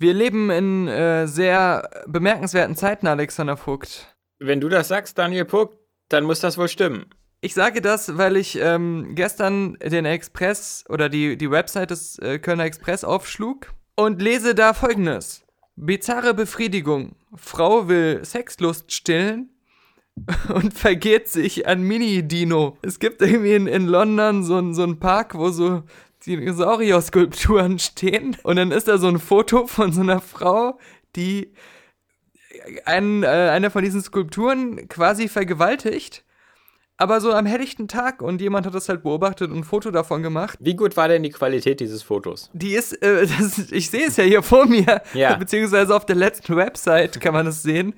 [0.00, 4.16] Wir leben in äh, sehr bemerkenswerten Zeiten, Alexander Vogt.
[4.38, 5.76] Wenn du das sagst, Daniel Puck,
[6.08, 7.04] dann muss das wohl stimmen.
[7.42, 12.38] Ich sage das, weil ich ähm, gestern den Express oder die, die Website des äh,
[12.38, 15.44] Kölner Express aufschlug und lese da folgendes.
[15.76, 17.14] Bizarre Befriedigung.
[17.34, 19.50] Frau will Sexlust stillen
[20.54, 22.78] und vergeht sich an Mini-Dino.
[22.80, 25.82] Es gibt irgendwie in, in London so, ein- so einen Park, wo so
[26.26, 28.36] Dinosaurier-Skulpturen stehen.
[28.42, 30.78] Und dann ist da so ein Foto von so einer Frau,
[31.16, 31.52] die
[32.84, 36.24] einen, äh, eine von diesen Skulpturen quasi vergewaltigt.
[36.96, 40.22] Aber so am helllichten Tag und jemand hat das halt beobachtet und ein Foto davon
[40.22, 40.58] gemacht.
[40.60, 42.50] Wie gut war denn die Qualität dieses Fotos?
[42.52, 45.34] Die ist, äh, das, ich sehe es ja hier vor mir, Ja.
[45.38, 47.94] beziehungsweise auf der letzten Website kann man es sehen.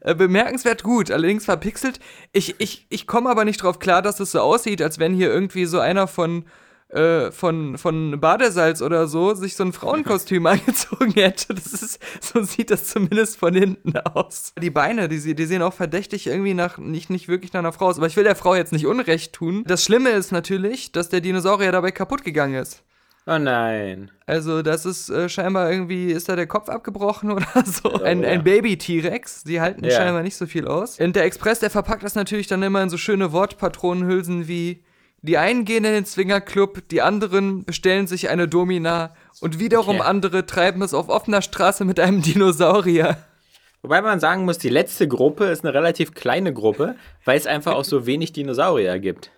[0.00, 2.00] Äh, bemerkenswert gut, allerdings verpixelt.
[2.32, 5.30] Ich, ich, ich komme aber nicht drauf klar, dass es so aussieht, als wenn hier
[5.30, 6.46] irgendwie so einer von,
[6.88, 11.52] äh, von, von Badesalz oder so sich so ein Frauenkostüm angezogen hätte.
[11.54, 14.52] Das ist, so sieht das zumindest von hinten aus.
[14.60, 17.72] Die Beine, die, sie- die sehen auch verdächtig irgendwie nach, nicht, nicht wirklich nach einer
[17.72, 17.98] Frau aus.
[17.98, 19.64] Aber ich will der Frau jetzt nicht Unrecht tun.
[19.66, 22.82] Das Schlimme ist natürlich, dass der Dinosaurier dabei kaputt gegangen ist.
[23.28, 24.12] Oh nein.
[24.26, 27.92] Also, das ist äh, scheinbar irgendwie, ist da der Kopf abgebrochen oder so.
[28.00, 28.28] Ein, ja.
[28.28, 29.90] ein Baby-T-Rex, die halten Ja.
[29.90, 31.00] scheinbar nicht so viel aus.
[31.00, 34.84] Und der Express, der verpackt das natürlich dann immer in so schöne Wortpatronenhülsen wie
[35.22, 40.08] die einen gehen in den Swingerclub, die anderen bestellen sich eine Domina und wiederum Okay.
[40.08, 43.16] andere treiben es auf offener Straße mit einem Dinosaurier.
[43.82, 47.74] Wobei man sagen muss, die letzte Gruppe ist eine relativ kleine Gruppe, weil es einfach
[47.74, 49.30] auch so wenig Dinosaurier gibt.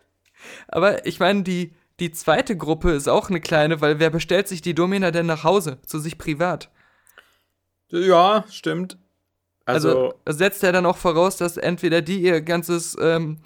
[0.69, 4.63] Aber ich meine, die, die zweite Gruppe ist auch eine kleine, weil wer bestellt sich
[4.63, 6.71] die Domina denn nach Hause, zu sich privat?
[7.91, 8.97] Ja, stimmt.
[9.65, 13.39] Also, Also, setzt er dann auch voraus, dass entweder die ihr ganzes, ähm,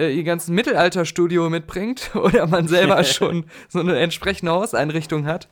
[0.00, 5.48] äh, ihr ganzes Mittelalterstudio mitbringt oder man selber schon so eine entsprechende Hauseinrichtung hat.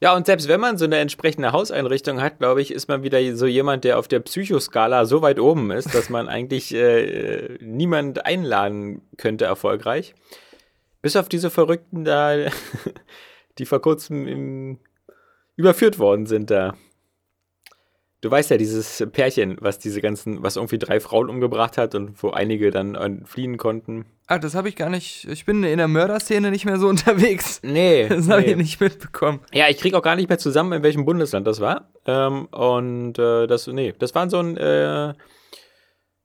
[0.00, 3.36] ja, und selbst wenn man so eine entsprechende Hauseinrichtung hat, glaube ich, ist man wieder
[3.36, 8.26] so jemand, der auf der Psychoskala so weit oben ist, dass man eigentlich äh, niemand
[8.26, 10.14] einladen könnte erfolgreich.
[11.00, 12.36] Bis auf diese Verrückten da,
[13.58, 14.78] die vor kurzem im,
[15.56, 16.74] überführt worden sind da.
[18.22, 22.22] Du weißt ja, dieses Pärchen, was diese ganzen, was irgendwie drei Frauen umgebracht hat und
[22.22, 24.04] wo einige dann äh, fliehen konnten.
[24.28, 25.26] Ah, das habe ich gar nicht.
[25.28, 27.60] Ich bin in der Mörderszene nicht mehr so unterwegs.
[27.64, 28.06] Nee.
[28.08, 28.52] Das habe nee.
[28.52, 29.40] ich nicht mitbekommen.
[29.52, 31.90] Ja, ich kriege auch gar nicht mehr zusammen, in welchem Bundesland das war.
[32.06, 35.14] Ähm, und äh, das, nee, das war so ein, äh,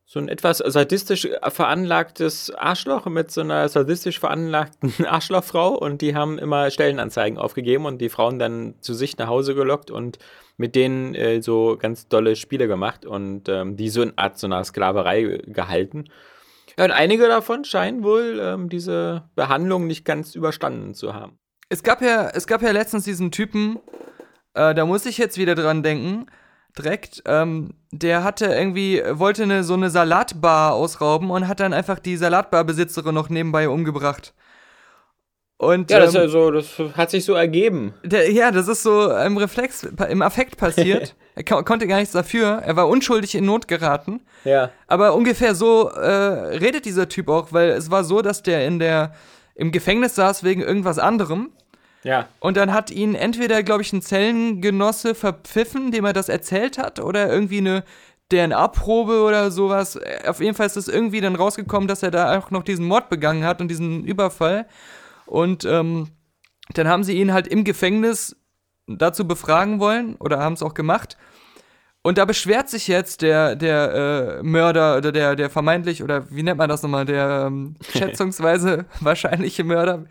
[0.05, 6.37] so ein etwas sadistisch veranlagtes Arschloch mit so einer sadistisch veranlagten Arschlochfrau und die haben
[6.37, 10.19] immer Stellenanzeigen aufgegeben und die Frauen dann zu sich nach Hause gelockt und
[10.57, 14.47] mit denen äh, so ganz dolle Spiele gemacht und ähm, die so in Art so
[14.47, 16.05] einer Sklaverei gehalten.
[16.77, 21.39] Ja, und einige davon scheinen wohl ähm, diese Behandlung nicht ganz überstanden zu haben.
[21.69, 23.79] Es gab ja, es gab ja letztens diesen Typen,
[24.53, 26.27] äh, da muss ich jetzt wieder dran denken,
[26.77, 31.99] direkt, ähm, der hatte irgendwie, wollte eine, so eine Salatbar ausrauben und hat dann einfach
[31.99, 34.33] die Salatbarbesitzerin noch nebenbei umgebracht.
[35.57, 37.93] Und, Ja, das, ähm, also, das hat sich so ergeben.
[38.03, 41.15] Der, ja, das ist so im Reflex, im Affekt passiert.
[41.35, 42.61] er ko konnte gar nichts dafür.
[42.63, 44.21] Er war unschuldig in Not geraten.
[44.43, 44.69] Ja.
[44.85, 48.77] Aber ungefähr so äh, redet dieser Typ auch, weil es war so, dass der in
[48.77, 49.13] der
[49.55, 51.49] im Gefängnis saß wegen irgendwas anderem.
[52.03, 52.27] Ja.
[52.39, 56.99] Und dann hat ihn entweder, glaube ich, ein Zellengenosse verpfiffen, dem er das erzählt hat,
[56.99, 57.83] oder irgendwie eine
[58.31, 59.95] DNA-Probe oder sowas.
[59.95, 62.85] Äh, Auf jeden Fall ist es irgendwie dann rausgekommen, dass er da auch noch diesen
[62.85, 64.67] Mord begangen hat und diesen Überfall.
[65.27, 66.09] Und ähm,
[66.73, 68.35] dann haben sie ihn halt im Gefängnis
[68.87, 71.17] dazu befragen wollen oder haben es auch gemacht.
[72.01, 76.43] Und da beschwert sich jetzt der, der äh, Mörder oder der, der vermeintlich, oder wie
[76.43, 80.05] nennt man das nochmal, der ähm, schätzungsweise wahrscheinliche Mörder.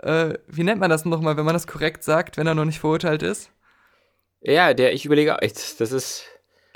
[0.00, 2.80] Äh, wie nennt man das nochmal, wenn man das korrekt sagt, wenn er noch nicht
[2.80, 3.50] verurteilt ist?
[4.40, 6.24] Ja, der, ich überlege, das ist.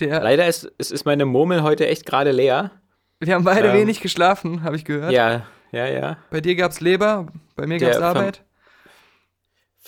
[0.01, 2.73] Der, Leider ist, es ist meine Murmel heute echt gerade leer.
[3.21, 5.13] wir haben beide ähm, wenig geschlafen, habe ich gehört.
[5.13, 6.17] Ja, ja, ja.
[6.31, 8.45] Bei dir gab's Leber, bei mir Der gab's verm- Arbeit.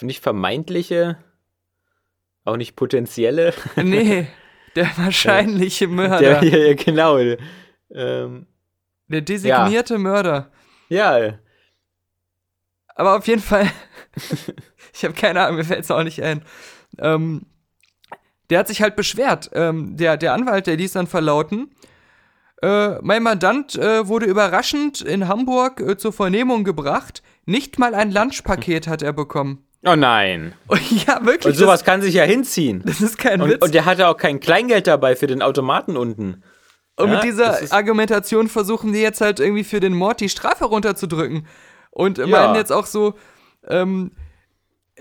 [0.00, 1.18] Nicht vermeintliche,
[2.44, 3.54] auch nicht potenzielle.
[3.76, 4.26] Nee,
[4.74, 6.18] der wahrscheinliche Mörder.
[6.18, 7.18] Der, Der, ja, ja, genau.
[7.94, 8.46] Ähm,
[9.08, 10.50] designierte Mörder.
[10.88, 11.38] ja,
[12.96, 13.70] Aber auf jeden Fall,
[14.92, 16.42] ich habe keine Ahnung, mir fällt's auch nicht ein.
[16.98, 17.46] Ähm,
[18.50, 19.50] der hat sich halt beschwert.
[19.54, 21.74] Ähm, der, der Anwalt, der ließ dann verlauten,
[22.64, 27.22] äh, mein Mandant äh, wurde überraschend in Hamburg äh, zur Vernehmung gebracht.
[27.46, 29.66] Nicht mal ein Lunchpaket hat er bekommen.
[29.86, 30.54] Oh nein.
[31.06, 31.52] Ja, wirklich.
[31.52, 32.82] Und sowas kann sich ja hinziehen.
[32.86, 33.62] das, das ist kein Und, Witz.
[33.62, 36.42] und der hatte auch kein Kleingeld dabei für den Automaten unten.
[36.96, 40.28] Und Ja, mit dieser das Argumentation versuchen die jetzt halt irgendwie für den Mord die
[40.28, 41.46] Strafe runterzudrücken.
[41.90, 42.26] Und Ja.
[42.26, 43.14] meinen jetzt auch so,
[43.68, 44.12] ähm,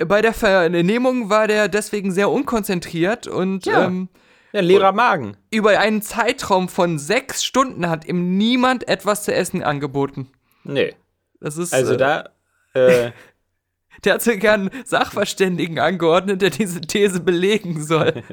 [0.08, 3.86] bei der Vernehmung war der deswegen sehr unkonzentriert und Ja.
[3.86, 4.10] ähm,
[4.54, 5.36] Ja, leerer Magen.
[5.52, 10.30] über einen Zeitraum von sechs Stunden hat ihm niemand etwas zu essen angeboten.
[10.64, 10.96] Nee.
[11.42, 12.30] Das ist, Also äh, da,
[12.74, 13.12] äh,
[14.06, 18.24] der hat sogar einen Sachverständigen angeordnet, der diese These belegen soll.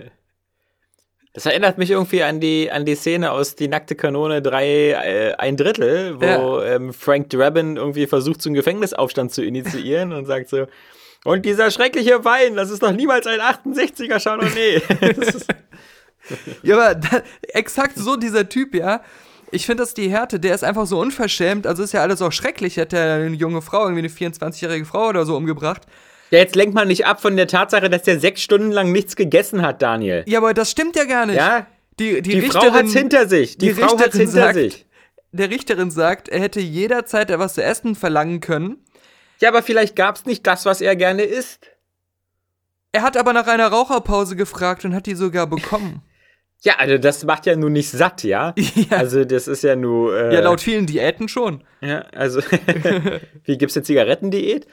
[1.33, 5.35] das erinnert mich irgendwie an die, an die Szene aus Die nackte Kanone 3, äh,
[5.39, 10.49] ein Drittel, wo ähm, Frank Drabin irgendwie versucht, so einen Gefängnisaufstand zu initiieren und sagt
[10.51, 10.67] so,
[11.25, 14.83] und dieser schreckliche Wein, das ist doch niemals ein 68er Chardonnay.
[15.17, 15.47] Das ist-
[16.63, 19.03] Ja, aber da, exakt so dieser Typ, ja.
[19.51, 21.67] Ich finde das die Härte, der ist einfach so unverschämt.
[21.67, 22.77] Also ist ja alles auch schrecklich.
[22.77, 25.83] Hätte er eine junge Frau, irgendwie eine 24-jährige Frau oder so umgebracht.
[26.31, 29.17] ja, jetzt lenkt man nicht ab von der Tatsache, dass der sechs Stunden lang nichts
[29.17, 30.23] gegessen hat, Daniel.
[30.27, 31.37] Ja, aber das stimmt ja gar nicht.
[31.37, 31.67] Ja,
[31.99, 33.59] Die, die, die, Frau Richterin, hat's hinter sich.
[33.59, 34.87] Die, die Frau hat's Richterin hinter sagt- sich.
[35.33, 38.77] der Richterin sagt, er hätte jederzeit etwas zu essen verlangen können.
[39.41, 41.67] Ja, aber vielleicht gab's nicht das, was er gerne isst.
[42.93, 46.03] Er hat aber nach einer Raucherpause gefragt und hat die sogar bekommen.
[46.63, 48.55] Ja, also das macht ja nun nicht satt, ja?
[48.75, 48.97] ja.
[48.97, 50.17] Also das ist ja nur.
[50.17, 51.63] Äh, ja, laut vielen Diäten schon.
[51.81, 52.41] Ja, also.
[53.45, 54.67] Wie gibt's eine Zigarettendiät?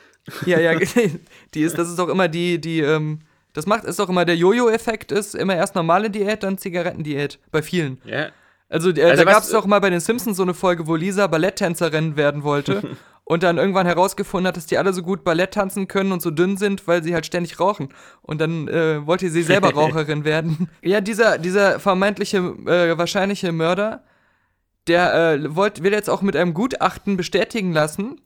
[0.45, 0.77] Ja, ja,
[1.53, 3.19] die ist, das ist doch immer die, die, ähm,
[3.53, 7.39] das macht, ist doch immer der Jojo-Effekt, ist immer erst normale Diät, dann Zigarettendiät.
[7.51, 8.01] Bei vielen.
[8.03, 8.29] Ja.
[8.67, 10.95] Also, äh, Also da gab es doch mal bei den Simpsons so eine Folge, wo
[10.95, 15.53] Lisa Balletttänzerin werden wollte und dann irgendwann herausgefunden hat, dass die alle so gut Ballett
[15.53, 17.89] tanzen können und so dünn sind, weil sie halt ständig rauchen.
[18.21, 20.69] Und dann äh, wollte sie selber Raucherin werden.
[20.81, 24.05] Ja, dieser, dieser vermeintliche, äh, wahrscheinliche Mörder,
[24.87, 28.21] der äh, wollt, will jetzt auch mit einem Gutachten bestätigen lassen,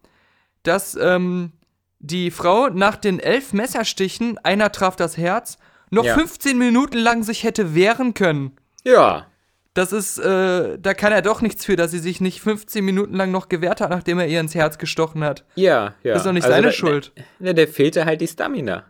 [0.62, 1.53] dass ähm,
[1.98, 5.57] die Frau nach den elf Messerstichen, einer traf das Herz,
[5.89, 6.13] noch Ja.
[6.13, 8.56] 15 Minuten lang sich hätte wehren können.
[8.83, 9.25] Ja.
[9.74, 13.16] Das ist, äh, da kann er doch nichts für, dass sie sich nicht 15 Minuten
[13.16, 15.46] lang noch gewehrt hat, nachdem er ihr ins Herz gestochen hat.
[15.56, 16.14] Ja, ja.
[16.14, 17.14] Das ist doch nicht Also seine da- Schuld.
[17.40, 18.84] Ne, der fehlte halt die Stamina.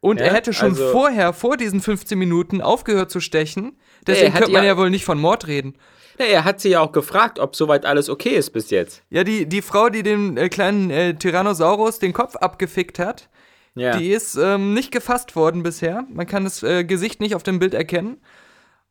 [0.00, 3.78] Und Ja, er hätte schon also- vorher, vor diesen 15 Minuten, aufgehört zu stechen.
[4.06, 5.74] Deswegen könnte man ja- ja wohl nicht von Mord reden.
[6.18, 9.02] Ja, er hat sie ja auch gefragt, ob soweit alles okay ist bis jetzt.
[9.10, 13.28] Ja, die, die Frau, die dem äh, kleinen äh, Tyrannosaurus den Kopf abgefickt hat,
[13.74, 13.96] Ja.
[13.96, 16.04] die ist ähm, nicht gefasst worden bisher.
[16.10, 18.16] Man kann das äh, Gesicht nicht auf dem Bild erkennen.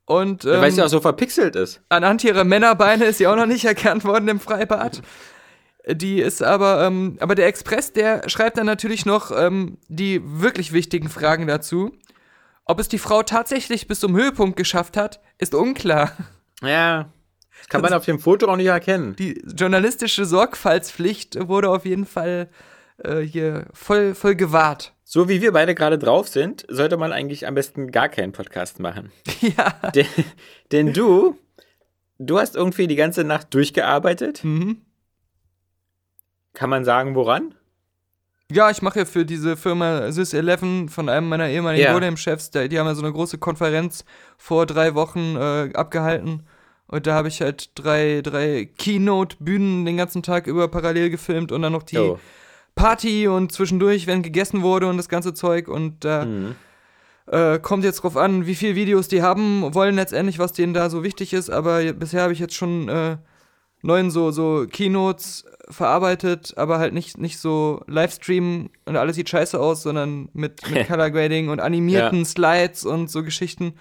[0.06, 1.82] Und ähm, Weil sie auch so verpixelt ist.
[1.90, 5.02] anhand ihrer Männerbeine ist sie auch noch nicht erkannt worden im Freibad.
[5.88, 10.74] Die ist aber, ähm, aber der Express, der schreibt dann natürlich noch ähm, die wirklich
[10.74, 11.92] wichtigen Fragen dazu.
[12.66, 16.12] Ob es die Frau tatsächlich bis zum Höhepunkt geschafft hat, ist unklar.
[16.62, 17.10] Ja.
[17.58, 19.16] Das kann man auf dem Foto auch nicht erkennen.
[19.16, 22.50] Die journalistische Sorgfaltspflicht wurde auf jeden Fall
[23.04, 24.94] äh, hier voll, voll gewahrt.
[25.14, 28.80] So wie wir beide gerade drauf sind, sollte man eigentlich am besten gar keinen Podcast
[28.80, 29.12] machen.
[29.42, 29.74] ja.
[29.94, 30.06] denn,
[30.72, 31.38] denn du,
[32.18, 34.42] du hast irgendwie die ganze Nacht durchgearbeitet.
[34.46, 34.78] Mhm.
[36.54, 37.54] Kann man sagen, woran?
[38.50, 41.92] Ja, ich mache ja für diese Firma Sys11 von einem meiner ehemaligen Ja.
[41.94, 44.06] Bodem-Chefs, der- die haben ja so eine große Konferenz
[44.38, 46.48] vor drei Wochen äh, abgehalten.
[46.88, 51.64] Und da habe ich halt drei, drei Keynote-Bühnen den ganzen Tag über parallel gefilmt und
[51.64, 52.18] dann noch die Oh.
[52.76, 55.68] Party und zwischendurch, wenn gegessen wurde und das ganze Zeug.
[55.68, 56.56] Und da Mhm.
[57.28, 60.90] äh, kommt jetzt drauf an, wie viele Videos die haben wollen letztendlich, was denen da
[60.90, 61.50] so wichtig ist.
[61.50, 63.18] Aber bisher habe ich jetzt schon äh,
[63.84, 69.60] neun so, so Keynotes verarbeitet, aber halt nicht, nicht so Livestream und alles sieht scheiße
[69.60, 73.74] aus, sondern mit, mit Color Grading und animierten Slides und so Geschichten.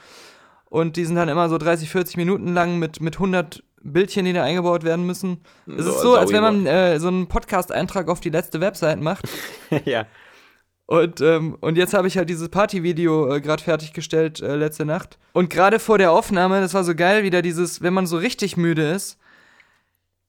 [0.69, 4.33] Und die sind dann immer so 30, 40 Minuten lang mit, mit 100 Bildchen, die
[4.33, 5.43] da eingebaut werden müssen.
[5.67, 9.01] Es So, ist so, als wenn man äh, so einen Podcast-Eintrag auf die letzte Website
[9.01, 9.27] macht.
[9.85, 10.07] ja.
[10.87, 15.19] Und, ähm, und jetzt habe ich halt dieses Partyvideo äh, gerade fertiggestellt äh, letzte Nacht.
[15.33, 18.57] Und gerade vor der Aufnahme, das war so geil, wieder dieses, wenn man so richtig
[18.57, 19.17] müde ist.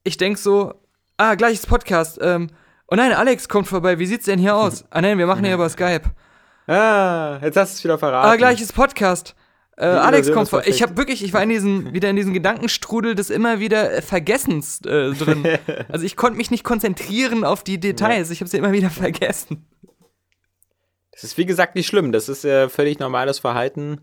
[0.03, 0.75] Ich denk so,
[1.17, 2.19] ah, gleiches Podcast.
[2.21, 2.47] Ähm,
[2.87, 3.97] oh nein, Alex kommt vorbei.
[3.97, 4.85] Wie sieht's denn hier aus?
[4.91, 6.11] Ah nein, wir machen hier über Skype.
[6.67, 8.29] Ah, jetzt hast du es wieder verraten.
[8.29, 9.35] Ah, gleiches Podcast.
[9.77, 10.65] Äh, Alex kommt vorbei.
[10.67, 14.01] Ich habe wirklich, ich war in diesen, wieder in diesen Gedankenstrudel des immer wieder äh,
[14.01, 15.45] Vergessens äh, drin.
[15.89, 18.29] also ich konnte mich nicht konzentrieren auf die Details.
[18.29, 19.65] Ich habe sie immer wieder vergessen.
[21.11, 22.11] Das ist wie gesagt nicht schlimm.
[22.11, 24.01] Das ist äh, völlig normales Verhalten.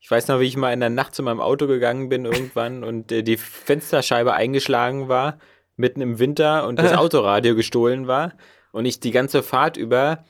[0.00, 2.84] Ich weiß noch, wie ich mal in der Nacht zu meinem Auto gegangen bin irgendwann
[2.84, 5.38] und äh, die Fensterscheibe eingeschlagen war,
[5.76, 6.94] mitten im Winter und das.
[6.94, 8.32] Autoradio gestohlen war
[8.72, 10.24] und ich die ganze Fahrt über,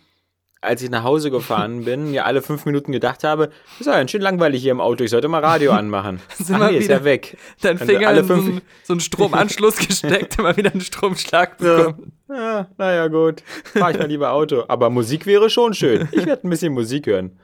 [0.62, 4.10] als ich nach Hause gefahren bin, mir alle fünf Minuten gedacht habe, ist ja ganz
[4.10, 6.20] schön langweilig hier im Auto, ich sollte mal Radio anmachen.
[6.36, 7.36] Sind Ach nee, ist ja weg.
[7.62, 11.58] Dein Finger alle in so fünf- einen, so einen Stromanschluss gesteckt, immer wieder einen Stromschlag
[11.58, 12.12] bekommen.
[12.28, 13.42] Ja, naja, gut.
[13.64, 14.64] Fahr ich mal lieber Auto.
[14.68, 16.08] Aber Musik wäre schon schön.
[16.12, 17.38] Ich werde ein bisschen Musik hören.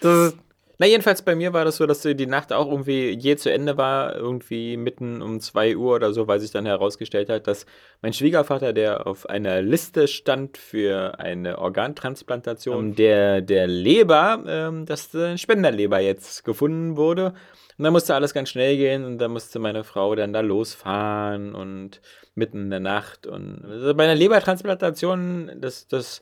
[0.00, 0.36] Das ist,
[0.80, 3.76] Na, jedenfalls bei mir war das so, dass die Nacht auch irgendwie je zu Ende
[3.76, 7.66] war, irgendwie mitten um 2 Uhr oder so, weil sich dann herausgestellt hat, dass
[8.00, 15.12] mein Schwiegervater, der auf einer Liste stand für eine Organtransplantation, der, der Leber, ähm, dass
[15.16, 17.34] eine Spenderleber jetzt gefunden wurde.
[17.76, 21.56] Und dann musste alles ganz schnell gehen und dann musste meine Frau dann da losfahren
[21.56, 22.00] und
[22.36, 23.26] mitten in der Nacht.
[23.26, 26.20] Und also bei einer Lebertransplantation, das, das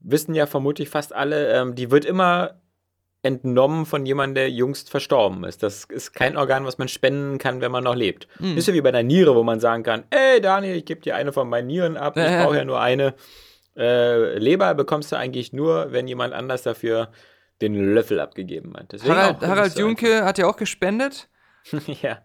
[0.00, 2.61] wissen ja vermutlich fast alle, ähm, die wird immer
[3.22, 5.62] entnommen von jemandem, der jüngst verstorben ist.
[5.62, 8.26] Das ist kein Organ, was man spenden kann, wenn man noch lebt.
[8.40, 8.56] Mhm.
[8.56, 11.14] Ist ja wie bei der Niere, wo man sagen kann, ey Daniel, ich gebe dir
[11.14, 13.14] eine von meinen Nieren ab, ich brauche ja nur eine.
[13.76, 17.10] Äh, Leber bekommst du eigentlich nur, wenn jemand anders dafür
[17.62, 18.92] den Löffel abgegeben hat.
[18.92, 21.28] Deswegen Harald, Harald Junke hat ja auch gespendet.
[22.02, 22.18] ja.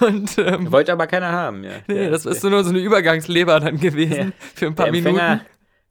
[0.00, 1.70] Und, ähm, Wollte aber keiner haben, ja.
[1.86, 4.46] Nee, das ist nur so eine Übergangsleber dann gewesen ja.
[4.54, 5.40] für ein paar Minuten.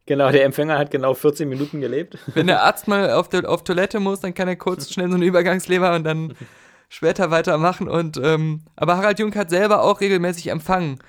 [0.06, 2.18] Genau, der Empfänger hat genau 14 Minuten gelebt.
[2.34, 5.16] Wenn der Arzt mal auf, der, auf Toilette muss, dann kann er kurz schnell so
[5.16, 6.34] eine Übergangsleber und dann
[6.90, 7.88] später weitermachen.
[7.88, 11.00] Und, ähm, aber Harald Jung hat selber auch regelmäßig empfangen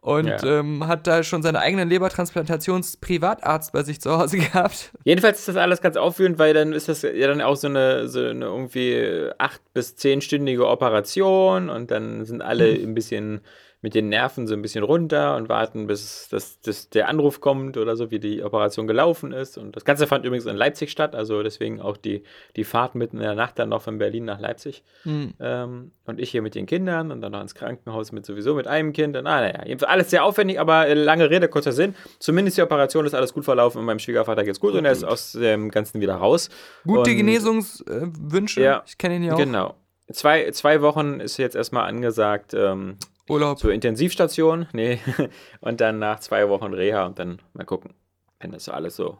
[0.00, 0.60] und ja.
[0.60, 4.92] ähm, hat da schon seinen eigenen Lebertransplantations-Privatarzt bei sich zu Hause gehabt.
[5.04, 8.08] Jedenfalls ist das alles ganz aufführend, weil dann ist das ja dann auch so eine,
[8.08, 12.84] so eine irgendwie acht- bis zehnstündige Operation und dann sind alle mhm.
[12.84, 13.40] ein bisschen
[13.80, 17.76] mit den Nerven so ein bisschen runter und warten, bis das, das, der Anruf kommt
[17.76, 19.56] oder so, wie die Operation gelaufen ist.
[19.56, 22.22] Und das Ganze fand übrigens in Leipzig statt, also deswegen auch die,
[22.56, 24.82] die Fahrt mitten in der Nacht dann noch von Berlin nach Leipzig.
[25.04, 25.34] Mhm.
[25.38, 28.66] Ähm, und ich hier mit den Kindern und dann noch ins Krankenhaus mit sowieso mit
[28.66, 29.16] einem Kind.
[29.16, 31.94] Und ah, naja, alles sehr aufwendig, aber lange Rede, kurzer Sinn.
[32.18, 34.92] Zumindest die Operation ist alles gut verlaufen und meinem Schwiegervater geht's gut, gut und er
[34.92, 36.50] ist aus dem Ganzen wieder raus.
[36.84, 38.60] Gute und, Genesungswünsche.
[38.60, 39.38] Ja, ich kenne ihn ja auch.
[39.38, 39.74] Genau.
[40.12, 42.54] Zwei, zwei Wochen ist jetzt erstmal angesagt.
[42.54, 42.96] Ähm,
[43.28, 43.58] Urlaub.
[43.58, 44.98] Zur Intensivstation, nee.
[45.60, 47.94] Und dann nach zwei Wochen Reha und dann mal gucken,
[48.40, 49.18] wenn das so alles so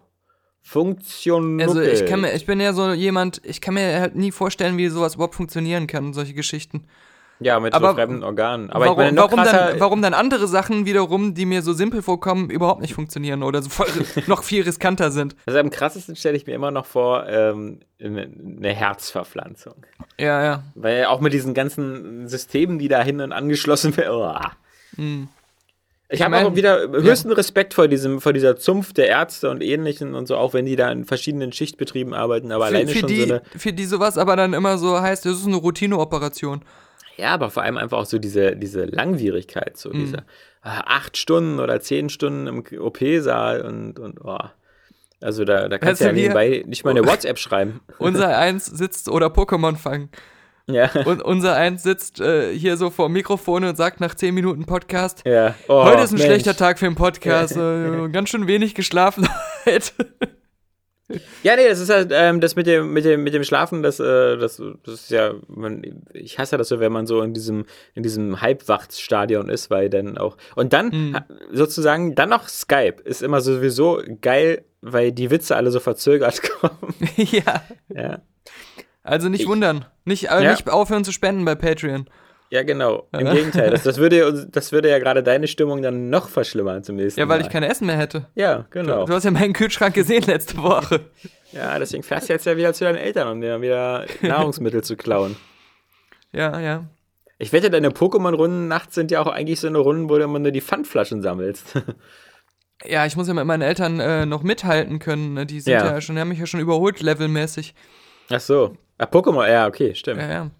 [0.63, 1.69] funktioniert.
[1.69, 4.77] Also ich kann mir, ich bin ja so jemand, ich kann mir halt nie vorstellen,
[4.77, 6.85] wie sowas überhaupt funktionieren kann, solche Geschichten.
[7.41, 8.71] Ja, mit aber so fremden Organen.
[8.71, 12.03] Aber warum, ich meine, warum, dann, warum dann andere Sachen wiederum, die mir so simpel
[12.03, 13.87] vorkommen, überhaupt nicht funktionieren oder so voll,
[14.27, 15.37] noch viel riskanter sind?
[15.47, 19.87] Also am krassesten stelle ich mir immer noch vor, ähm, eine Herzverpflanzung.
[20.19, 20.63] Ja, ja.
[20.75, 24.13] Weil auch mit diesen ganzen Systemen, die da hin und angeschlossen werden.
[24.13, 24.97] Oh.
[24.97, 25.29] Hm.
[26.11, 27.35] Ich, ich habe auch wieder höchsten ja.
[27.35, 30.75] Respekt vor diesem, vor dieser Zunft der Ärzte und Ähnlichen und so, auch wenn die
[30.75, 33.43] da in verschiedenen Schichtbetrieben arbeiten, aber für, alleine für schon die, so eine.
[33.57, 36.63] Für die sowas aber dann immer so heißt, das ist eine Routineoperation.
[37.19, 39.99] Ja, aber vor allem einfach auch so diese, diese Langwierigkeit, so mhm.
[39.99, 40.19] diese
[40.63, 44.39] ah, acht Stunden oder zehn Stunden im OP-Saal und, und oh.
[45.21, 47.81] Also da, da kannst du ja nebenbei nicht mal eine WhatsApp schreiben.
[47.99, 50.11] Unser Eins sitzt oder Pokémon fangen.
[50.71, 50.91] Ja.
[51.07, 54.67] Und unser Eins sitzt äh, hier so vor dem Mikrofon und sagt nach 10 Minuten
[54.67, 55.55] Podcast, ja.
[55.67, 56.27] Oh, heute ist ein Mensch.
[56.27, 59.27] schlechter Tag für einen Podcast, äh, ganz schön wenig geschlafen
[59.65, 59.93] heute.
[61.43, 63.99] Ja, nee, das ist halt, ähm, das mit dem, mit dem, mit dem Schlafen, das,
[63.99, 67.65] äh, das, das ist ja, man, ich hasse das so, wenn man so in diesem,
[67.95, 71.17] in diesem Halbwachstadion ist, weil dann auch, und dann mhm.
[71.51, 76.95] sozusagen, dann noch Skype ist immer sowieso geil, weil die Witze alle so verzögert kommen.
[77.17, 77.63] ja.
[77.89, 78.21] Ja.
[79.03, 80.51] Also nicht ich, wundern, nicht, äh, ja.
[80.51, 82.09] nicht aufhören zu spenden bei Patreon.
[82.51, 83.07] Ja, genau.
[83.13, 83.71] Im Gegenteil.
[83.71, 87.27] Das, das, würde, das würde ja gerade deine Stimmung dann noch verschlimmern zum nächsten Mal.
[87.27, 88.27] Ja, weil ich kein Essen mehr hätte.
[88.35, 89.01] Ja, genau.
[89.01, 91.01] Du, du hast ja meinen Kühlschrank gesehen letzte Woche.
[91.53, 94.97] ja, deswegen fährst du jetzt ja wieder zu deinen Eltern, um dir wieder Nahrungsmittel zu
[94.97, 95.37] klauen.
[96.33, 96.85] Ja, ja.
[97.39, 100.39] Ich wette, deine Pokémon-Runden nachts sind ja auch eigentlich so eine Runden, wo du immer
[100.39, 101.81] nur die Pfandflaschen sammelst.
[102.85, 105.35] ja, ich muss ja mit meinen Eltern äh, noch mithalten können.
[105.35, 105.47] Ne?
[105.47, 105.85] Die sind ja.
[105.85, 107.75] ja schon, die haben mich ja schon überholt, levelmäßig.
[108.31, 108.77] Ach so.
[108.99, 110.21] Ach, Pokémon, ja, okay, stimmt.
[110.21, 110.51] Ja, ja.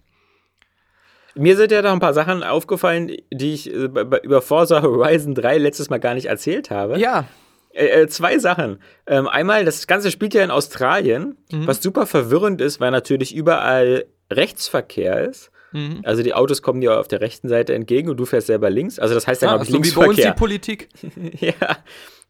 [1.39, 3.89] Mir sind ja noch ein paar Sachen aufgefallen, die ich äh,
[4.23, 6.99] über Forza Horizon 3 letztes Mal gar nicht erzählt habe.
[6.99, 7.25] Ja.
[7.71, 8.81] Äh, äh, zwei Sachen.
[9.07, 11.67] Ähm, einmal, das Ganze spielt ja in Australien, mhm.
[11.67, 15.51] was super verwirrend ist, weil natürlich überall Rechtsverkehr ist.
[15.71, 16.01] Mhm.
[16.03, 18.99] Also die Autos kommen dir auf der rechten Seite entgegen und du fährst selber links.
[18.99, 20.11] Also das heißt dann, ah, glaube ich, Linksverkehr.
[20.11, 20.89] Wie bei uns die Politik.
[21.39, 21.77] ja.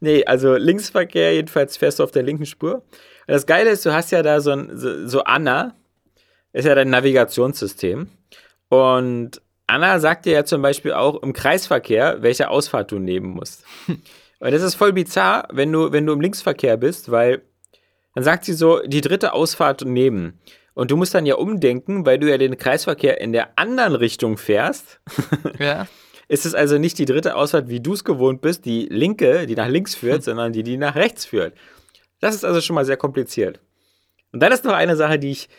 [0.02, 2.76] Nee, also Linksverkehr, jedenfalls fährst du auf der linken Spur.
[2.76, 2.84] Und
[3.28, 5.76] das Geile ist, du hast ja da so ein, so, so Anna,
[6.54, 8.08] ist ja dein Navigationssystem.
[8.70, 13.66] Und Anna sagt dir ja zum Beispiel auch im Kreisverkehr, welche Ausfahrt du nehmen musst.
[14.40, 17.42] Und das ist voll bizarr, wenn du, wenn du im Linksverkehr bist, weil
[18.16, 20.40] dann sagt sie so, die dritte Ausfahrt nehmen.
[20.74, 24.38] Und du musst dann ja umdenken, weil du ja den Kreisverkehr in der anderen Richtung
[24.38, 25.02] fährst.
[25.60, 25.88] Ja.
[26.30, 29.56] Ist es also nicht die dritte Ausfahrt, wie du es gewohnt bist, die linke, die
[29.56, 31.54] nach links führt, sondern die, die nach rechts führt.
[32.22, 33.60] Das ist also schon mal sehr kompliziert.
[34.32, 35.50] Und dann ist noch eine Sache, die ich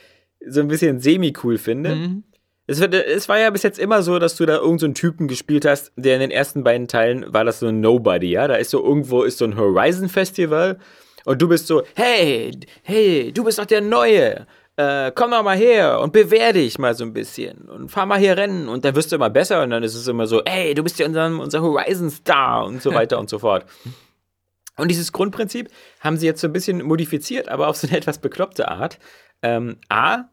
[0.47, 1.97] so ein bisschen semi-cool finde.
[1.97, 2.25] Mhm.
[2.71, 5.65] Es, es, war ja bis jetzt immer so, dass du da irgendeinen so Typen gespielt
[5.65, 8.47] hast, der in den ersten beiden Teilen war das so ein Nobody, ja.
[8.47, 10.79] Da ist so irgendwo ist so ein Horizon Festival
[11.25, 12.53] und du bist so, hey,
[12.85, 14.47] hey, du bist doch der Neue.
[14.77, 18.21] äh, komm doch mal her und bewehr dich mal so ein bisschen und fahr mal
[18.21, 20.73] hier rennen und dann wirst du immer besser und dann ist es immer so, ey,
[20.73, 23.67] du bist ja unser, unser Horizon Star und so weiter und so fort.
[24.77, 28.19] Und dieses Grundprinzip haben sie jetzt so ein bisschen modifiziert, aber auf so eine etwas
[28.19, 29.01] bekloppte Art.
[29.43, 30.29] Ähm, A,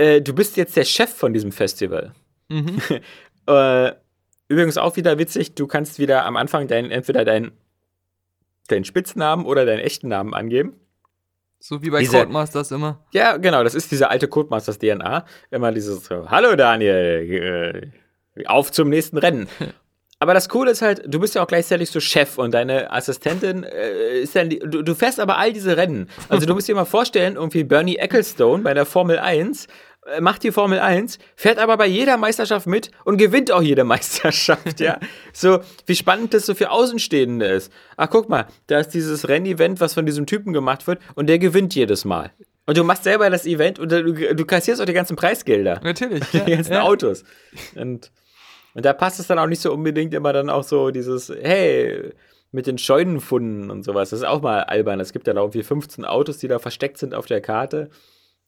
[0.00, 2.12] äh, du bist jetzt der Chef von diesem Festival.
[2.48, 2.80] Mhm.
[3.46, 3.92] äh,
[4.48, 7.52] übrigens auch wieder witzig, du kannst wieder am Anfang dein, entweder deinen
[8.68, 10.74] deinen Spitznamen oder deinen echten Namen angeben.
[11.58, 13.04] So wie bei Diese- Codemasters immer.
[13.12, 15.26] Ja, genau, das ist diese alte Codemasters DNA.
[15.50, 17.90] Immer dieses so, Hallo Daniel,
[18.36, 19.48] äh, auf zum nächsten Rennen.
[20.22, 23.64] Aber das Coole ist halt, du bist ja auch gleichzeitig so Chef und deine Assistentin
[23.64, 26.10] äh, ist dann, die, du, du fährst aber all diese Rennen.
[26.28, 29.68] Also du musst dir mal vorstellen, irgendwie Bernie Ecclestone bei der Formel 1 äh,
[30.20, 34.80] macht die Formel 1, fährt aber bei jeder Meisterschaft mit und gewinnt auch jede Meisterschaft,
[34.80, 34.98] ja.
[35.32, 37.72] So, wie spannend das so für Außenstehende ist.
[37.96, 41.38] Ach, guck mal, da ist dieses Rennevent, was von diesem Typen gemacht wird und der
[41.38, 42.32] gewinnt jedes Mal.
[42.66, 45.80] Und du machst selber das Event und du, du kassierst auch die ganzen Preisgelder.
[45.82, 46.24] Natürlich.
[46.32, 46.82] Die Ja, ganzen ja.
[46.82, 47.24] Autos.
[47.74, 48.12] Und,
[48.74, 52.12] und da passt es dann auch nicht so unbedingt immer dann auch so dieses, hey,
[52.52, 54.10] mit den Scheunenfunden und sowas.
[54.10, 55.00] Das ist auch mal albern.
[55.00, 57.90] Es gibt dann auch irgendwie 15 Autos, die da versteckt sind auf der Karte.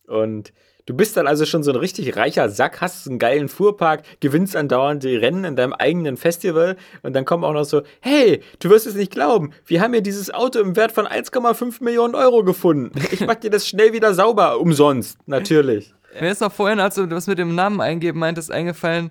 [0.07, 0.53] Und
[0.87, 4.57] du bist dann also schon so ein richtig reicher Sack, hast einen geilen Fuhrpark, gewinnst
[4.57, 8.71] andauernd die Rennen in deinem eigenen Festival und dann kommen auch noch so, hey, du
[8.71, 12.43] wirst es nicht glauben, wir haben hier dieses Auto im Wert von 1,5 Millionen Euro
[12.45, 12.93] gefunden.
[13.11, 15.95] Ich mach dir das schnell wieder sauber, umsonst, natürlich.
[16.21, 19.11] Mir ist noch vorhin, als du das mit dem Namen eingeben meintest, eingefallen,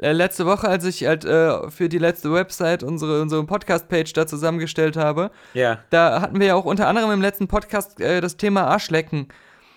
[0.00, 4.26] äh, letzte Woche, als ich halt äh, für die letzte Website unsere, unsere Podcast-Page da
[4.26, 5.78] zusammengestellt habe, Ja.
[5.90, 9.28] da hatten wir ja auch unter anderem im letzten Podcast äh, das Thema Arschlecken.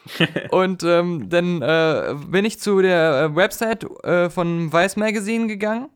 [0.51, 5.89] Und ähm, dann äh, bin ich zu der äh, Website äh, von Vice Magazine gegangen,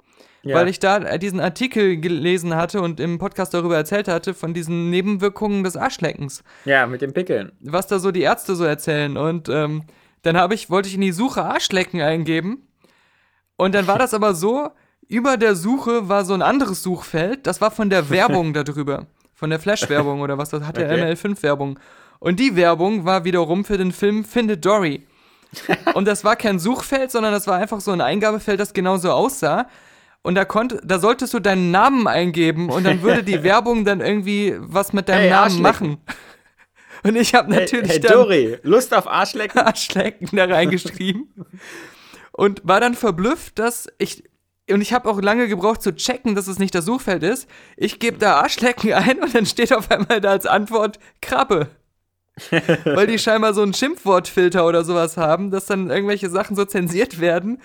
[0.43, 0.55] ja.
[0.55, 4.53] weil ich da äh, diesen Artikel gelesen hatte und im Podcast darüber erzählt hatte, von
[4.53, 7.51] diesen Nebenwirkungen des Arschleckens Ja, mit den Pickeln.
[7.61, 9.15] was da so die Ärzte so erzählen.
[9.17, 9.83] Und ähm,
[10.23, 12.67] dann habe ich, wollte ich in die Suche Arschlecken eingeben.
[13.57, 14.69] Und dann war das aber so,
[15.07, 19.05] über der Suche war so ein anderes Suchfeld, das war von der Werbung darüber.
[19.35, 21.13] Von der Flash-Werbung oder was das hat, der Okay.
[21.13, 21.79] ML5-Werbung.
[22.19, 25.07] Und die Werbung war wiederum für den Film Findet Dory.
[25.95, 29.67] Und das war kein Suchfeld, sondern das war einfach so ein Eingabefeld, das genauso aussah.
[30.21, 34.01] Und da konnte, da solltest du deinen Namen eingeben und dann würde die Werbung dann
[34.01, 35.89] irgendwie was mit deinem Hey, Namen Arschlecken.
[35.89, 35.97] machen.
[37.03, 39.61] Und ich habe Hey, natürlich hey dann Dori, Lust auf Arschlecken?
[39.61, 41.33] Arschlecken da reingeschrieben
[42.33, 44.25] und war dann verblüfft, dass ich
[44.69, 47.47] und ich habe auch lange gebraucht zu checken, dass es nicht das Suchfeld ist.
[47.77, 51.69] Ich gebe da Arschlecken ein und dann steht auf einmal da als Antwort Krabbe.
[52.83, 57.19] Weil die scheinbar so einen Schimpfwortfilter oder sowas haben, dass dann irgendwelche Sachen so zensiert
[57.19, 57.61] werden.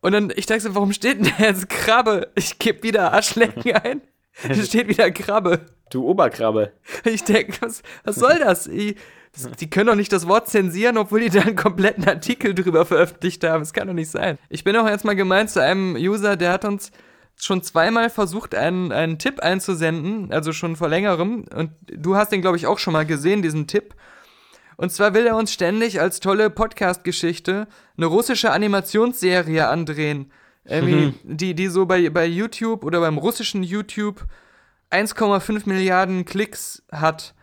[0.00, 2.28] Und dann, ich dachte so, warum steht denn da jetzt Krabbe?
[2.34, 4.02] Ich gebe wieder Arschlecken ein.
[4.46, 5.60] Da steht wieder Krabbe.
[5.90, 6.72] Du Oberkrabbe.
[7.04, 8.66] Ich denke, was, was soll das?
[8.66, 8.96] Ich?
[9.60, 13.42] Die können doch nicht das Wort zensieren, obwohl die da einen kompletten Artikel drüber veröffentlicht
[13.44, 13.62] haben.
[13.62, 14.38] Das kann doch nicht sein.
[14.48, 16.92] Ich bin auch jetzt mal gemeint zu einem User, der hat uns
[17.36, 21.44] schon zweimal versucht, einen, einen Tipp einzusenden, also schon vor längerem.
[21.54, 23.94] Und du hast den, glaube ich, auch schon mal gesehen, diesen Tipp.
[24.76, 30.32] Und zwar will er uns ständig als tolle Podcast-Geschichte eine russische Animationsserie andrehen.
[30.64, 34.24] Irgendwie, die, die so bei, bei YouTube oder beim russischen YouTube
[34.90, 37.34] 1,5 Milliarden Klicks hat.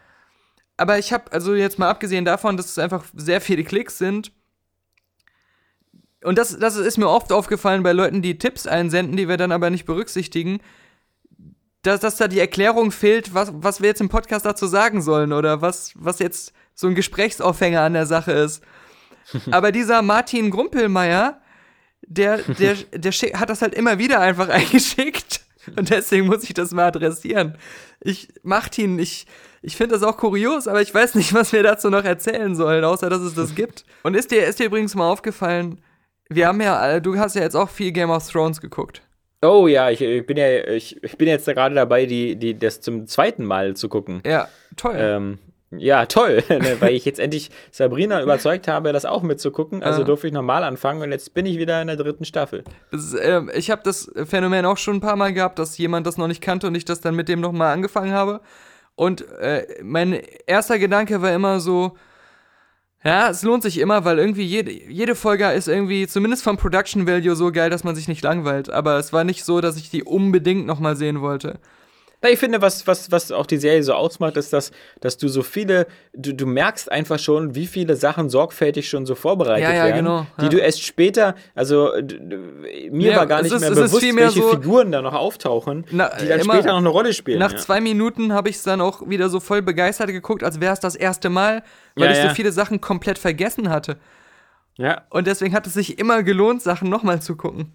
[0.77, 4.31] Aber ich habe, also jetzt mal abgesehen davon, dass es einfach sehr viele Klicks sind.
[6.23, 9.51] Und das, das ist mir oft aufgefallen bei Leuten, die Tipps einsenden, die wir dann
[9.51, 10.59] aber nicht berücksichtigen,
[11.81, 15.33] dass, dass da die Erklärung fehlt, was, was wir jetzt im Podcast dazu sagen sollen
[15.33, 18.63] oder was, was jetzt so ein Gesprächsaufhänger an der Sache ist.
[19.51, 21.41] Aber dieser Martin Grumpelmeier,
[22.01, 25.41] der, der, der hat das halt immer wieder einfach eingeschickt.
[25.75, 27.57] Und deswegen muss ich das mal adressieren.
[27.99, 29.27] Ich, Martin, ich,
[29.61, 32.83] ich finde das auch kurios, aber ich weiß nicht, was wir dazu noch erzählen sollen,
[32.83, 33.85] außer dass es das gibt.
[34.01, 35.79] Und ist dir, ist dir übrigens mal aufgefallen,
[36.35, 39.01] wir haben ja, äh, du hast ja jetzt auch viel Game of Thrones geguckt.
[39.43, 42.79] Oh ja, ich, ich bin ja, ich, ich bin jetzt gerade dabei, die, die, das
[42.81, 44.21] zum zweiten Mal zu gucken.
[44.25, 44.95] Ja, toll.
[44.97, 45.39] Ähm,
[45.71, 49.81] ja, toll, ne, weil ich jetzt endlich Sabrina überzeugt habe, das auch mitzugucken.
[49.83, 50.05] Also Ah.
[50.05, 52.63] durfte ich normal anfangen und jetzt bin ich wieder in der dritten Staffel.
[52.91, 56.05] Das ist, ähm, ich habe das Phänomen auch schon ein paar Mal gehabt, dass jemand
[56.05, 58.41] das noch nicht kannte und ich das dann mit dem nochmal angefangen habe.
[58.95, 61.93] Und äh, mein erster Gedanke war immer so,
[63.03, 67.07] ja, es lohnt sich immer, weil irgendwie jede, jede Folge ist irgendwie zumindest vom Production
[67.07, 68.69] Value so geil, dass man sich nicht langweilt.
[68.69, 71.59] Aber es war nicht so, dass ich die unbedingt nochmal sehen wollte.
[72.23, 75.27] Na, ich finde, was, was, was auch die Serie so ausmacht, ist, dass, dass du
[75.27, 79.73] so viele, du, du merkst einfach schon, wie viele Sachen sorgfältig schon so vorbereitet Ja,
[79.73, 80.49] ja, werden, genau, die ja.
[80.49, 81.89] du erst später, also
[82.91, 86.09] mir war gar nicht ist- mehr bewusst, vielmehr welche so- Figuren da noch auftauchen, Na,
[86.21, 87.39] die dann immer später noch eine Rolle spielen.
[87.39, 90.73] Nach zwei Minuten habe ich es dann auch wieder so voll begeistert geguckt, als wäre
[90.73, 91.63] es das erste Mal,
[91.95, 93.97] weil ich so viele Sachen komplett vergessen hatte.
[94.77, 95.01] ja.
[95.09, 97.73] Und deswegen hat es sich immer gelohnt, Sachen nochmal zu gucken.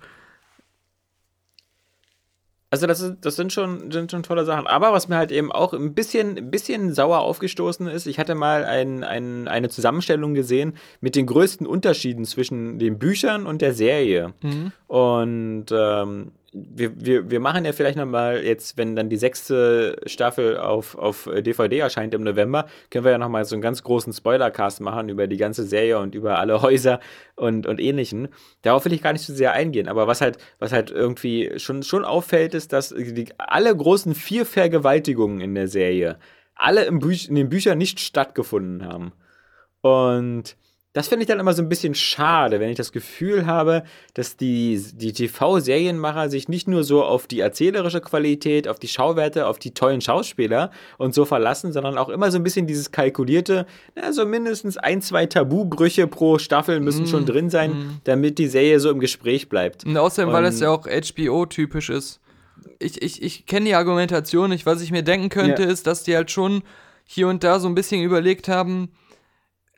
[2.69, 4.67] Also das, ist, das sind, schon, sind schon tolle Sachen.
[4.67, 8.35] Aber was mir halt eben auch ein bisschen, ein bisschen sauer aufgestoßen ist, ich hatte
[8.35, 13.73] mal ein, ein, eine Zusammenstellung gesehen mit den größten Unterschieden zwischen den Büchern und der
[13.73, 14.35] Serie.
[14.89, 20.57] Und ähm, wir, wir, wir machen ja vielleicht nochmal jetzt, wenn dann die sechste Staffel
[20.57, 24.81] auf, auf DVD erscheint im November, können wir ja nochmal so einen ganz großen Spoilercast
[24.81, 27.01] machen über die ganze Serie und über alle Häuser
[27.35, 28.29] und, und ähnlichen.
[28.63, 31.83] Darauf will ich gar nicht so sehr eingehen, aber was halt, was halt irgendwie schon,
[31.83, 36.19] schon auffällt, ist, dass die, alle großen vier Vergewaltigungen in der Serie
[36.57, 37.01] alle in
[37.35, 39.13] den Büchern nicht stattgefunden haben.
[39.83, 40.57] Und
[40.97, 43.83] das finde ich dann immer so ein bisschen schade, wenn ich das Gefühl habe,
[44.15, 49.47] dass die, die TV-Serienmacher sich nicht nur so auf die erzählerische Qualität, auf die Schauwerte,
[49.47, 53.67] auf die tollen Schauspieler und so verlassen, sondern auch immer so ein bisschen dieses kalkulierte,
[53.95, 58.81] na, so mindestens ein, zwei Tabubrüche pro Staffel müssen schon drin sein, damit die Serie
[58.81, 59.85] so im Gespräch bleibt.
[59.85, 62.21] Und außerdem, weil es Und- ja auch HBO-typisch ist.
[62.79, 64.65] Ich, ich, ich kenne die Argumentation nicht.
[64.65, 65.69] Was ich mir denken könnte, Ja.
[65.69, 66.63] ist, dass die halt schon
[67.05, 68.89] hier und da so ein bisschen überlegt haben,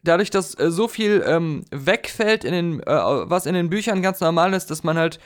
[0.08, 4.20] dadurch, dass äh, so viel ähm, wegfällt, in den, äh, was in den Büchern ganz
[4.20, 5.18] normal ist, dass man halt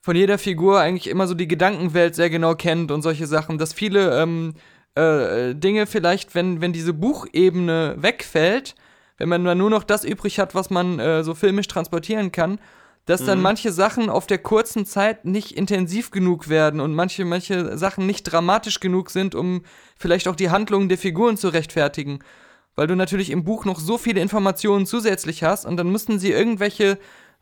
[0.00, 3.72] von jeder Figur eigentlich immer so die Gedankenwelt sehr genau kennt und solche Sachen, dass
[3.72, 4.54] viele ähm,
[4.94, 8.74] äh, Dinge vielleicht, wenn, wenn diese Buchebene wegfällt,
[9.16, 12.58] wenn man dann nur noch das übrig hat, was man äh, so filmisch transportieren kann,
[13.06, 17.76] dass dann manche Sachen auf der kurzen Zeit nicht intensiv genug werden und manche, manche
[17.76, 19.62] Sachen nicht dramatisch genug sind, um
[19.96, 22.20] vielleicht auch die Handlungen der Figuren zu rechtfertigen.
[22.76, 26.32] Weil du natürlich im Buch noch so viele Informationen zusätzlich hast und dann müssten sie
[26.32, 26.98] irgendwelche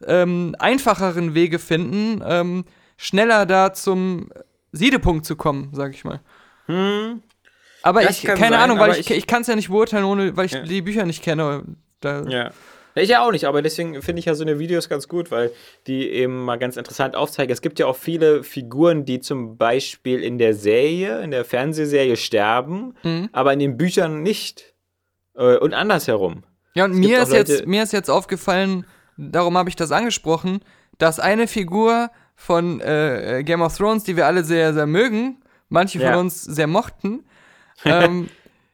[0.06, 2.64] ähm, einfacheren Wege finden, ähm,
[2.96, 4.30] schneller da zum
[4.72, 6.20] Siedepunkt zu kommen, sag ich mal.
[6.66, 8.06] Aber Hm.
[8.06, 10.04] Das ich, keine sein, Ahnung, weil aber ich, ich- ich, kann es ja nicht beurteilen,
[10.04, 10.62] ohne, weil ich Ja.
[10.62, 11.62] die Bücher nicht kenne.
[12.00, 12.50] Da, Ja.
[12.94, 15.30] Ja, Ich ja auch nicht, aber deswegen finde ich ja so eine Videos ganz gut,
[15.30, 15.50] weil
[15.86, 17.50] die eben mal ganz interessant aufzeigen.
[17.50, 22.16] Es gibt ja auch viele Figuren, die zum Beispiel in der Serie, in der Fernsehserie
[22.18, 23.30] sterben, Mhm.
[23.32, 24.71] aber in den Büchern nicht.
[25.34, 26.44] Äh, und andersherum.
[26.74, 30.60] Ja, und Es mir ist, jetzt, mir ist jetzt aufgefallen, darum habe ich das angesprochen,
[30.98, 35.98] dass eine Figur von äh, Game of Thrones, die wir alle sehr, sehr mögen, manche
[35.98, 36.12] Ja.
[36.12, 37.24] von uns sehr mochten,
[37.84, 38.28] ähm,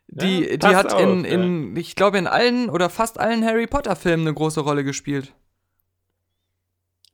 [0.09, 3.67] die, Ja, die hat auf, in, in ich glaube, in allen oder fast allen Harry
[3.67, 5.35] Potter-Filmen eine große Rolle gespielt.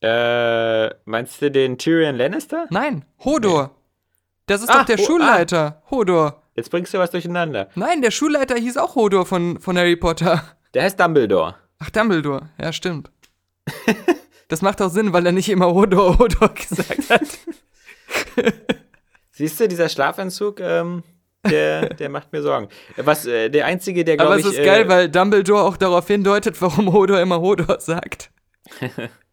[0.01, 2.67] Äh, meinst du den Tyrion Lannister?
[2.71, 3.71] Nein, Hodor.
[4.47, 5.03] Das ist Ach, doch der ah.
[5.03, 5.83] Schulleiter.
[5.91, 6.43] Hodor.
[6.55, 7.69] Jetzt bringst du was durcheinander.
[7.75, 10.43] Nein, der Schulleiter hieß auch Hodor von, von Harry Potter.
[10.73, 11.57] Der heißt Dumbledore.
[11.79, 12.49] Ach, Dumbledore.
[12.61, 13.11] Ja, stimmt.
[14.49, 17.27] Das macht auch Sinn, weil er nicht immer Hodor, Hodor gesagt hat.
[19.33, 21.03] Siehst du, dieser Schlafanzug, ähm,
[21.51, 22.69] der, der macht mir Sorgen.
[22.97, 24.47] Was, äh, der einzige, der glaube Aber ich.
[24.47, 28.31] es ist äh, geil, weil Dumbledore auch darauf hindeutet, warum Hodor immer Hodor sagt.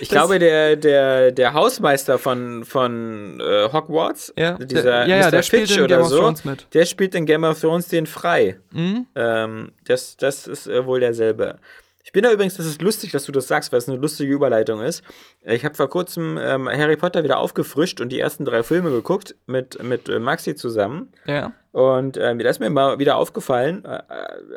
[0.00, 5.24] Ich Das- glaube, der, der, der Hausmeister von, von äh, Hogwarts, Ja, dieser der, ja,
[5.26, 5.30] Mr.
[5.30, 6.34] der spielt Fitch in oder so,
[6.74, 8.58] der spielt in Game of Thrones den frei.
[8.72, 9.06] Mhm.
[9.14, 11.58] Ähm, das, das ist äh, wohl derselbe.
[12.04, 14.32] Ich bin da übrigens, das ist lustig, dass du das sagst, weil es eine lustige
[14.32, 15.02] Überleitung ist.
[15.44, 19.34] Ich habe vor kurzem ähm, Harry Potter wieder aufgefrischt und die ersten drei Filme geguckt
[19.46, 21.12] mit, mit äh, Maxi zusammen.
[21.26, 21.52] Ja.
[21.78, 24.00] Und ähm, da ist mir mal wieder aufgefallen, äh,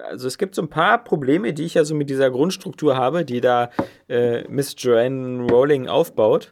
[0.10, 3.26] also es gibt so ein paar Probleme, die ich ja so mit dieser Grundstruktur habe,
[3.26, 3.70] die da
[4.10, 6.52] äh, Miss Joanne Rowling aufbaut.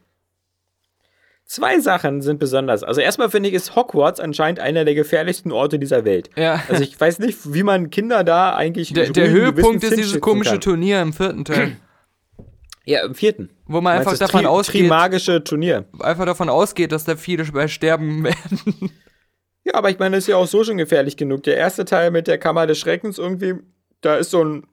[1.45, 2.83] Zwei Sachen sind besonders.
[2.83, 6.29] Also erstmal finde ich, ist Hogwarts anscheinend einer der gefährlichsten Orte dieser Welt.
[6.35, 6.61] Ja.
[6.69, 10.51] Also ich weiß nicht, wie man Kinder da eigentlich Der, der Höhepunkt ist dieses komische
[10.51, 10.61] kann.
[10.61, 11.77] Turnier im vierten Teil,
[12.85, 13.49] Ja, im vierten.
[13.65, 15.85] wo man einfach das davon Tri ausgeht, Trimagische Turnier.
[15.99, 18.91] einfach davon ausgeht, dass da viele bei sterben werden.
[19.65, 21.43] Ja, aber ich meine, das ist ja auch so schon gefährlich genug.
[21.43, 23.55] Der erste Teil mit der Kammer des Schreckens irgendwie,
[24.01, 24.67] da ist so ein.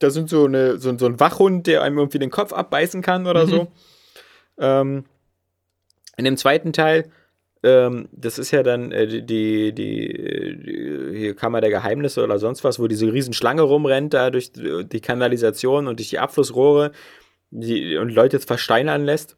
[0.00, 3.26] Da sind so, eine, so, so ein Wachhund, der einem irgendwie den Kopf abbeißen kann
[3.26, 3.50] oder Mhm.
[3.50, 3.68] so.
[4.58, 5.04] Ähm,
[6.16, 7.10] in dem zweiten Teil,
[7.62, 12.64] ähm, das ist ja dann äh, die, die, die, die Kammer der Geheimnisse oder sonst
[12.64, 16.92] was, wo diese riesen Schlange rumrennt, da durch die Kanalisation und durch die Abflussrohre
[17.50, 19.36] die, und Leute jetzt versteinern lässt.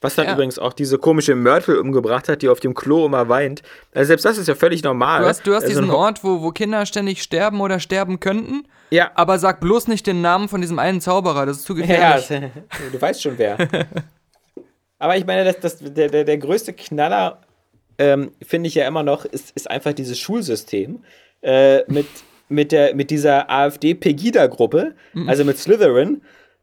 [0.00, 0.32] Was dann Ja.
[0.32, 3.62] übrigens auch diese komische Mörtel umgebracht hat, die auf dem Klo immer weint.
[3.94, 5.22] Also selbst das ist ja völlig normal.
[5.22, 8.66] Du hast, du hast also diesen Ort, wo, wo Kinder ständig sterben oder sterben könnten,
[8.90, 12.16] Ja, aber sag bloß nicht den Namen von diesem einen Zauberer, das ist zu ja,
[12.16, 12.50] gefährlich.
[12.92, 13.58] du weißt schon wer.
[14.98, 17.40] Aber ich meine, das, das, der, der, der größte Knaller
[17.98, 21.04] ähm, finde ich ja immer noch, ist, ist einfach dieses Schulsystem
[21.42, 22.06] äh, mit,
[22.48, 25.28] mit, der, mit dieser AfD-Pegida-Gruppe, mhm.
[25.28, 26.22] also mit Slytherin,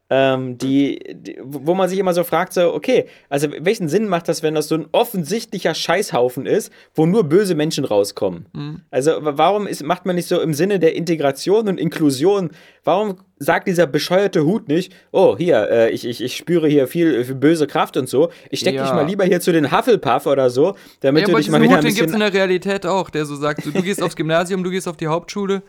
[0.10, 4.30] ähm, die, die, wo man sich immer so fragt, so, okay, also welchen Sinn macht
[4.30, 8.46] das, wenn das so ein offensichtlicher Scheißhaufen ist, wo nur böse Menschen rauskommen?
[8.54, 8.82] Mhm.
[8.90, 12.52] Also warum ist, macht man nicht so im Sinne der Integration und Inklusion,
[12.86, 17.26] warum sagt dieser bescheuerte Hut nicht, oh, hier, äh, ich, ich, ich spüre hier viel,
[17.26, 18.84] viel, böse Kraft und so, ich stecke ja.
[18.84, 21.72] dich mal lieber hier zu den Hufflepuff oder so, damit ja, du dich mal wieder
[21.72, 21.96] Hut, ein bisschen...
[21.96, 24.64] den gibt es in der Realität auch, der so sagt, du, du gehst aufs Gymnasium,
[24.64, 25.64] du gehst auf die Hauptschule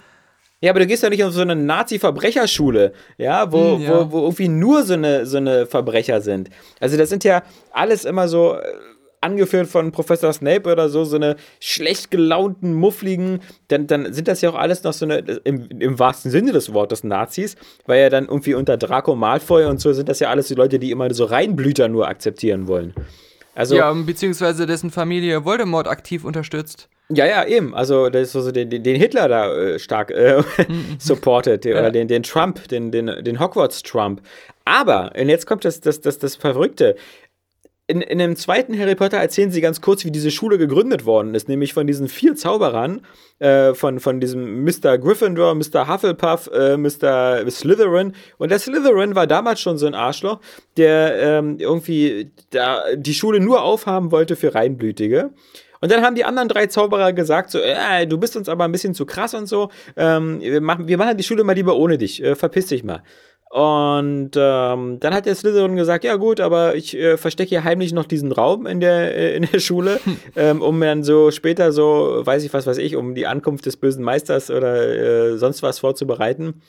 [0.61, 4.11] ja, aber du gehst ja nicht auf so eine Nazi-Verbrecherschule, ja, wo, hm, ja.
[4.11, 6.51] Wo, wo irgendwie nur so eine, so eine Verbrecher sind.
[6.81, 7.43] Also das sind ja
[7.73, 8.61] alles immer so äh,
[9.21, 14.41] angeführt von Professor Snape oder so, so eine schlecht gelaunten, muffligen, dann, dann sind das
[14.41, 18.11] ja auch alles noch so eine, im, im wahrsten Sinne des Wortes Nazis, weil ja
[18.11, 21.13] dann irgendwie unter Draco Malfoy und so sind das ja alles die Leute, die immer
[21.15, 22.95] so Reinblüter nur akzeptieren wollen.
[23.59, 26.89] Also, ja, beziehungsweise dessen Familie Voldemort aktiv unterstützt.
[27.09, 27.75] Ja, ja, eben.
[27.75, 30.45] Also, das ist so den, den Hitler da äh, stark äh,
[31.01, 31.73] supportet, ja.
[31.73, 34.23] oder den, den Trump, den, den, den Hogwarts-Trump.
[34.65, 36.95] Aber, und jetzt kommt das, das, das, das Verrückte.
[37.91, 41.35] In, in dem zweiten Harry Potter erzählen sie ganz kurz, wie diese Schule gegründet worden
[41.35, 43.01] ist, nämlich von diesen vier Zauberern,
[43.39, 44.99] äh, von, von diesem Mr.
[44.99, 45.89] Gryffindor, Mr.
[45.89, 47.51] Hufflepuff, äh, Mr.
[47.51, 48.13] Slytherin.
[48.37, 50.41] Und der Slytherin war damals schon so ein Arschloch,
[50.77, 55.31] der ähm, irgendwie da die Schule nur aufhaben wollte für Reinblütige.
[55.81, 58.73] Und dann haben die anderen drei Zauberer gesagt, so, äh, du bist uns aber ein
[58.73, 59.71] bisschen zu krass und so.
[59.97, 62.23] Ähm, wir, machen, wir machen die Schule mal lieber ohne dich.
[62.23, 63.03] Äh, verpiss dich mal.
[63.51, 67.95] Und ähm, dann hat der Slytherin gesagt, ja gut, aber ich äh, verstecke hier heimlich
[67.95, 70.01] noch diesen Raum in der, äh, in der Schule,
[70.37, 73.79] ähm, um dann so später so, weiß ich was weiß ich, um die Ankunft des
[73.79, 76.61] bösen Meisters oder äh, sonst was vorzubereiten.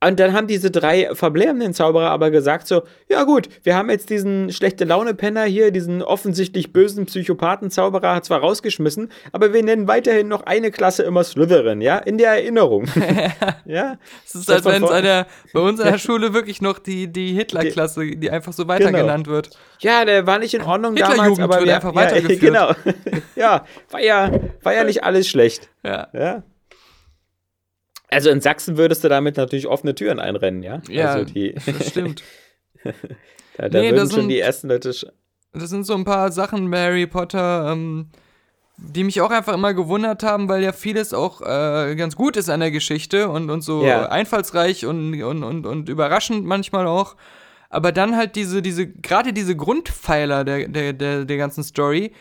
[0.00, 4.10] Und dann haben diese drei verbleibenden Zauberer aber gesagt so, ja gut, wir haben jetzt
[4.10, 10.28] diesen schlechte Laune-Penner hier, diesen offensichtlich bösen Psychopathen-Zauberer hat zwar rausgeschmissen, aber wir nennen weiterhin
[10.28, 12.86] noch eine Klasse immer Slytherin, ja, in der Erinnerung.
[13.64, 13.98] ja.
[14.24, 18.06] Es ist, als wenn es bei uns an der Schule wirklich noch die, die Hitler-Klasse,
[18.06, 19.00] die einfach so weiter genau.
[19.00, 19.50] genannt wird.
[19.80, 22.54] Ja, der war nicht in Ordnung damals, aber wir, einfach weitergeführt.
[22.54, 22.96] Ja, genau.
[23.34, 24.30] ja, war ja,
[24.62, 25.70] war ja nicht alles schlecht.
[25.82, 26.06] Ja.
[26.12, 26.42] ja.
[28.10, 30.80] Also in Sachsen würdest du damit natürlich offene Türen einrennen, ja?
[30.88, 32.22] Ja, also die, das stimmt.
[33.56, 34.94] da da nee, würden schon sind, die ersten Leute.
[35.52, 38.08] Das sind so ein paar Sachen bei Harry Potter, ähm,
[38.76, 42.48] die mich auch einfach immer gewundert haben, weil ja vieles auch äh, ganz gut ist
[42.48, 44.08] an der Geschichte und, und so ja.
[44.08, 47.16] einfallsreich und, und, und, und überraschend manchmal auch.
[47.70, 52.12] Aber dann halt diese, diese, gerade diese Grundpfeiler der, der, der, der ganzen Story,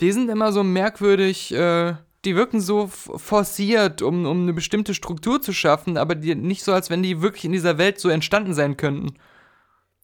[0.00, 1.94] die sind immer so merkwürdig, äh,
[2.26, 6.72] die wirken so forciert, um, um eine bestimmte Struktur zu schaffen, aber die, nicht so,
[6.72, 9.14] als wenn die wirklich in dieser Welt so entstanden sein könnten.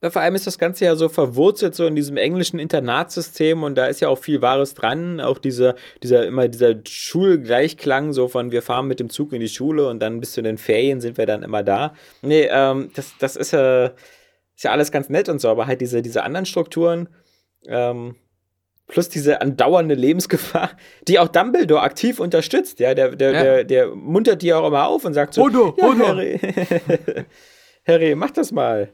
[0.02, 3.76] Ja, vor allem ist das Ganze ja so verwurzelt so in diesem englischen Internatssystem und
[3.76, 5.20] da ist ja auch viel Wahres dran.
[5.20, 9.48] Auch dieser, dieser, immer dieser Schulgleichklang, so von wir fahren mit dem Zug in die
[9.48, 11.94] Schule und dann bis zu den Ferien sind wir dann immer da.
[12.20, 13.90] Nee, ähm, das, das ist, äh,
[14.56, 17.08] ist ja alles ganz nett und so, aber halt diese, diese anderen Strukturen,
[17.68, 18.16] ähm,
[18.92, 20.70] plus diese andauernde Lebensgefahr,
[21.08, 22.78] die auch Dumbledore aktiv unterstützt.
[22.78, 23.42] Ja, der, der, ja.
[23.42, 26.06] der, der muntert die auch immer auf und sagt so: Odo, ja, Odo.
[26.06, 26.38] Harry,
[27.86, 28.90] Harry, mach das mal.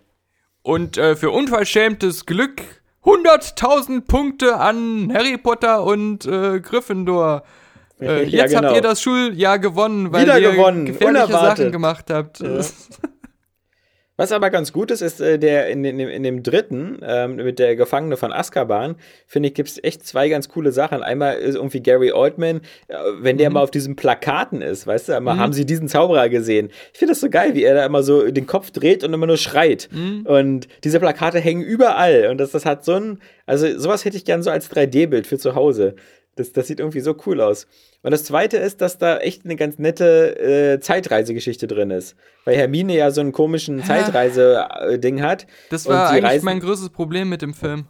[0.62, 2.62] Und äh, für unverschämtes Glück
[3.04, 7.42] 100.000 Punkte an Harry Potter und äh, Gryffindor.
[8.00, 8.68] Äh, jetzt ja, genau.
[8.68, 10.86] habt ihr das Schuljahr gewonnen, weil Wieder ihr gewonnen.
[10.86, 11.56] gefährliche Unerwartet.
[11.58, 12.38] Sachen gemacht habt.
[12.38, 12.60] Ja.
[14.18, 17.60] Was aber ganz gut ist, ist äh, der in, in, in, dem dritten, ähm, mit
[17.60, 18.96] der Gefangene von Azkaban,
[19.28, 21.04] finde ich, gibt es echt zwei ganz coole Sachen.
[21.04, 23.54] Einmal ist irgendwie Gary Oldman, äh, wenn der mhm.
[23.54, 25.38] mal auf diesen Plakaten ist, weißt du, immer, mhm.
[25.38, 26.70] haben sie diesen Zauberer gesehen.
[26.92, 29.28] Ich finde das so geil, wie er da immer so den Kopf dreht und immer
[29.28, 29.88] nur schreit.
[29.92, 30.26] Mhm.
[30.26, 32.26] Und diese Plakate hängen überall.
[32.28, 35.38] Und das, das hat so ein, also sowas hätte ich gern so als 3D-Bild für
[35.38, 35.94] zu Hause.
[36.38, 37.66] Das, das sieht irgendwie so cool aus.
[38.02, 42.16] Und das zweite ist, dass da echt eine ganz nette äh, Zeitreisegeschichte drin ist.
[42.44, 45.46] Weil Hermine ja so einen komischen Zeitreise-Ding hat.
[45.70, 47.86] Das war eigentlich Reisen mein größtes Problem mit dem Film.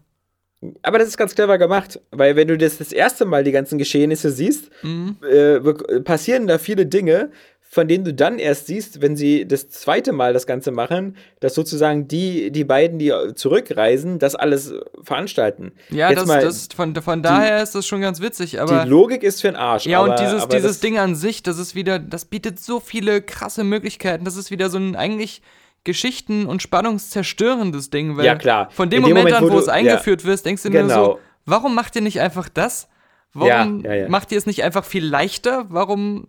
[0.83, 3.79] Aber das ist ganz clever gemacht, weil wenn du das das erste Mal die ganzen
[3.79, 5.17] Geschehnisse siehst, mhm.
[5.23, 5.61] äh,
[6.01, 7.31] passieren da viele Dinge,
[7.71, 11.55] von denen du dann erst siehst, wenn sie das zweite Mal das Ganze machen, dass
[11.55, 15.73] sozusagen die, die beiden, die zurückreisen, das alles veranstalten.
[15.91, 18.85] Ja, das, das, von, von daher ist das schon ganz witzig, aber.
[18.85, 19.85] Die Logik ist für den Arsch.
[19.85, 23.21] Ja, aber, und dieses, dieses Ding an sich, das ist wieder, das bietet so viele
[23.21, 24.25] krasse Möglichkeiten.
[24.25, 25.43] Das ist wieder so ein eigentlich
[25.85, 28.71] Geschichten- und spannungszerstörendes Ding, weil ja, klar.
[28.71, 30.87] von dem, Moment, Moment, an, wo, du, es eingeführt ja, wirst, denkst du genau.
[30.87, 32.89] nur so, warum macht ihr nicht einfach das?
[33.35, 35.67] Warum ja, macht ihr es nicht einfach viel leichter?
[35.69, 36.29] Warum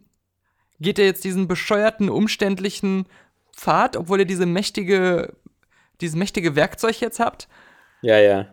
[0.80, 3.06] geht er jetzt diesen bescheuerten, umständlichen
[3.56, 5.34] Pfad, obwohl ihr diese mächtige,
[6.02, 7.48] dieses mächtige Werkzeug jetzt habt?
[8.02, 8.48] Ja, ja.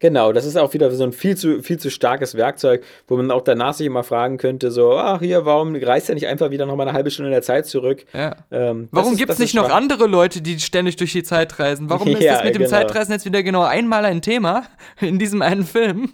[0.00, 3.30] Genau, das ist auch wieder so ein viel zu, viel zu starkes Werkzeug, wo man
[3.30, 6.66] auch danach sich immer fragen könnte, so, ach hier, warum reist er nicht einfach wieder
[6.66, 8.04] noch mal eine halbe Stunde in der Zeit zurück?
[8.12, 8.36] Ja.
[8.50, 11.88] Ähm, Warum gibt es nicht noch andere Leute, die ständig durch die Zeit reisen?
[11.88, 12.70] Warum ist Ja, das mit dem genau.
[12.70, 14.64] Zeitreisen jetzt wieder genau einmal ein Thema
[15.00, 16.12] in diesem einen Film?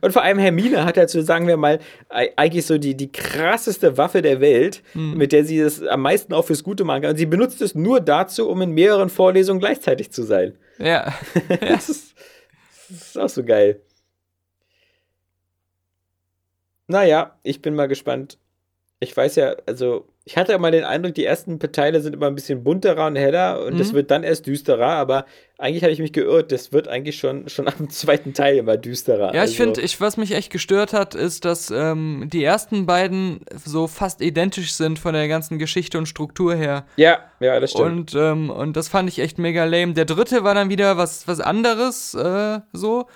[0.00, 3.96] Und vor allem Hermine hat dazu, sagen wir mal, ei- eigentlich so die, die krasseste
[3.96, 5.14] Waffe der Welt, Hm.
[5.16, 7.10] mit der sie es am meisten auch fürs Gute machen kann.
[7.12, 10.56] Und sie benutzt es nur dazu, um in mehreren Vorlesungen gleichzeitig zu sein.
[10.78, 11.14] Ja.
[11.60, 12.14] Das ist,
[12.88, 13.80] das ist auch so geil.
[16.86, 18.38] Naja, ich bin mal gespannt.
[19.00, 22.34] Ich weiß ja, also, ich hatte immer den Eindruck, die ersten Teile sind immer ein
[22.34, 23.96] bisschen bunterer und heller und das Mhm.
[23.96, 25.24] wird dann erst düsterer, aber
[25.56, 29.28] eigentlich habe ich mich geirrt, das wird eigentlich schon, schon am zweiten Teil immer düsterer.
[29.28, 32.86] Ja, ich Also, finde, ich, was mich echt gestört hat, ist, dass ähm, die ersten
[32.86, 36.84] beiden so fast identisch sind von der ganzen Geschichte und Struktur her.
[36.96, 38.14] Ja, ja, das stimmt.
[38.14, 39.92] Und, ähm, und das fand ich echt mega lame.
[39.92, 43.06] Der dritte war dann wieder was, was anderes, äh, so.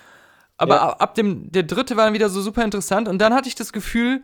[0.59, 0.91] Aber Ja.
[0.91, 3.09] ab dem, der dritte war dann wieder so super interessant.
[3.09, 4.23] Und dann hatte ich das Gefühl,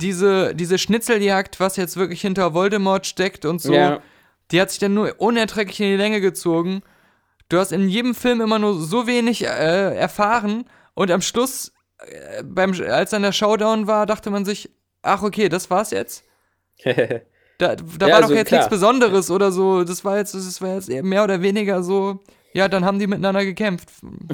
[0.00, 4.00] diese, diese Schnitzeljagd, was jetzt wirklich hinter Voldemort steckt und so, Ja.
[4.50, 6.82] die hat sich dann nur unerträglich in die Länge gezogen.
[7.48, 12.42] Du hast in jedem Film immer nur so wenig äh, erfahren und am Schluss, äh,
[12.44, 14.70] beim, als dann der Showdown war, dachte man sich,
[15.02, 16.24] ach okay, das war's jetzt.
[17.58, 18.60] Da, da Ja, war also doch jetzt klar.
[18.60, 19.84] nichts Besonderes oder so.
[19.84, 22.18] Das war jetzt, das war jetzt mehr oder weniger so.
[22.52, 23.88] Ja, dann haben die miteinander gekämpft.
[24.02, 24.28] Und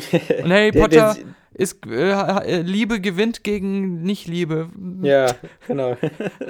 [0.53, 1.17] Harry Der- Potter der-
[1.55, 4.69] ist äh, äh, Liebe gewinnt gegen Nicht-Liebe.
[5.03, 5.35] ja,
[5.67, 5.97] genau.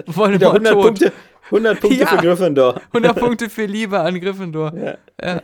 [0.07, 0.83] Voldemort 100 tot.
[0.85, 1.13] Punkte,
[1.47, 2.07] 100 Punkte Ja.
[2.09, 2.81] für Gryffindor.
[2.93, 4.73] 100 Punkte für Liebe an Gryffindor.
[4.77, 4.99] Ja.
[5.23, 5.43] Ja.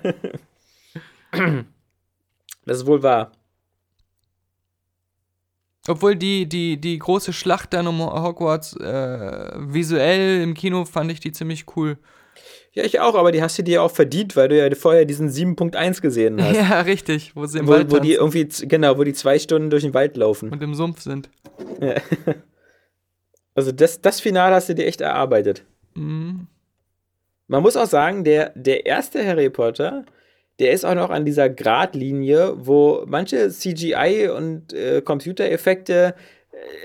[2.65, 3.33] Das ist wohl wahr.
[5.89, 11.19] Obwohl die, die, die große Schlacht dann um Hogwarts äh, visuell im Kino fand ich
[11.19, 11.99] die ziemlich cool.
[12.75, 15.29] Ja, ich auch, aber die hast du dir auch verdient, weil du ja vorher diesen
[15.29, 16.57] 7.1 gesehen hast.
[16.57, 19.69] Ja, richtig, wo sie im wo, Wald wo die irgendwie, genau, wo die zwei Stunden
[19.69, 20.51] durch den Wald laufen.
[20.51, 21.29] und im Sumpf sind.
[23.55, 25.65] Also das, das Finale hast du dir echt erarbeitet.
[25.95, 26.47] Mhm.
[27.49, 30.07] Man muss auch sagen, der, der erste Harry Potter,
[30.59, 36.15] der ist auch noch an dieser Gradlinie, wo manche CGI und äh, Computereffekte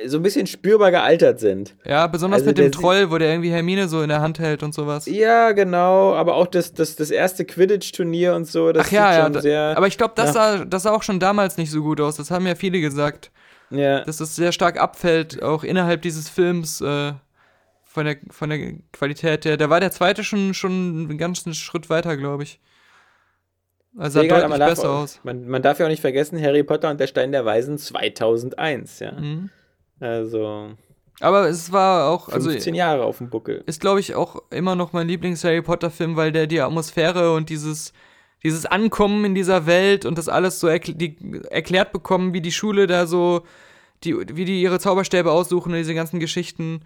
[0.05, 1.75] so ein bisschen spürbar gealtert sind.
[1.85, 4.63] Ja, besonders Also mit dem Troll, wo der irgendwie Hermine so in der Hand hält
[4.63, 5.05] und sowas.
[5.05, 9.23] Ja, genau, aber auch das, das, das erste Quidditch-Turnier und so, das Ach ja, ja.
[9.25, 9.73] schon sehr.
[9.77, 12.15] aber ich glaube, das, sah, das sah auch schon damals nicht so gut aus.
[12.17, 13.31] Das haben ja viele gesagt.
[13.69, 14.01] ja.
[14.05, 17.13] Dass es sehr stark abfällt, auch innerhalb dieses Films äh,
[17.83, 19.57] von, der, von der Qualität her.
[19.57, 22.59] Da war der zweite schon, schon einen ganzen Schritt weiter, glaube ich.
[23.97, 25.19] Also sah deutlich besser auch- aus.
[25.23, 28.99] Man, man darf ja auch nicht vergessen, Harry Potter und der Stein der Weisen 2001,
[28.99, 29.11] ja.
[29.13, 29.49] Mhm.
[29.99, 30.71] Also
[31.19, 33.63] Aber es war auch, also 15 Jahre auf dem Buckel.
[33.65, 37.93] ist, glaube ich, auch immer noch mein Lieblings-Harry Potter-Film, weil der die Atmosphäre und dieses,
[38.43, 41.17] dieses Ankommen in dieser Welt und das alles so erkl die,
[41.49, 43.41] erklärt bekommen, wie die Schule da so,
[44.03, 46.81] die, wie die ihre Zauberstäbe aussuchen und diese ganzen Geschichten.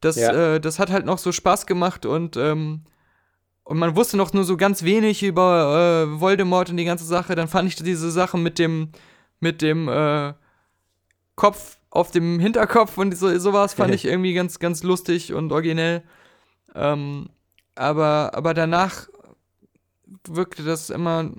[0.00, 0.54] Das, Ja.
[0.54, 2.82] äh, das hat halt noch so Spaß gemacht und, ähm,
[3.64, 7.34] und man wusste noch nur so ganz wenig über äh, Voldemort und die ganze Sache.
[7.34, 8.90] Dann fand ich diese Sache mit dem,
[9.40, 10.34] mit dem äh,
[11.34, 16.02] Kopf auf dem Hinterkopf und so, sowas fand ich irgendwie ganz, ganz lustig und originell.
[16.74, 17.30] Ähm,
[17.76, 19.08] aber, aber danach
[20.26, 21.30] wirkte das immer.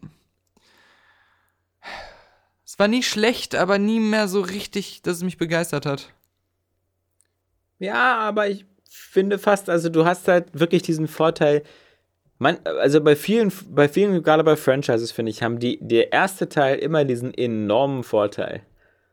[2.65, 6.13] Es war nie schlecht, aber nie mehr so richtig, dass es mich begeistert hat.
[7.77, 11.63] Ja, aber ich finde fast, also du hast halt wirklich diesen Vorteil.
[12.37, 16.49] Man, also bei vielen, bei vielen, gerade bei Franchises, finde ich, haben die, der erste
[16.49, 18.61] Teil immer diesen enormen Vorteil.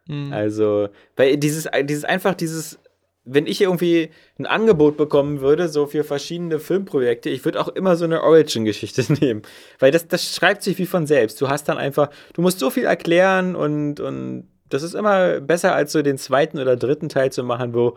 [0.07, 0.33] Mhm.
[0.33, 2.79] Also, weil dieses, dieses einfach dieses,
[3.25, 7.97] wenn ich irgendwie ein Angebot bekommen würde, so für verschiedene Filmprojekte, ich würde auch immer
[7.97, 9.43] so eine Origin-Geschichte nehmen.
[9.79, 11.41] Weil das, das schreibt sich wie von selbst.
[11.41, 15.75] Du hast dann einfach, du musst so viel erklären und, und das ist immer besser,
[15.75, 17.97] als so den zweiten oder dritten Teil zu machen, wo,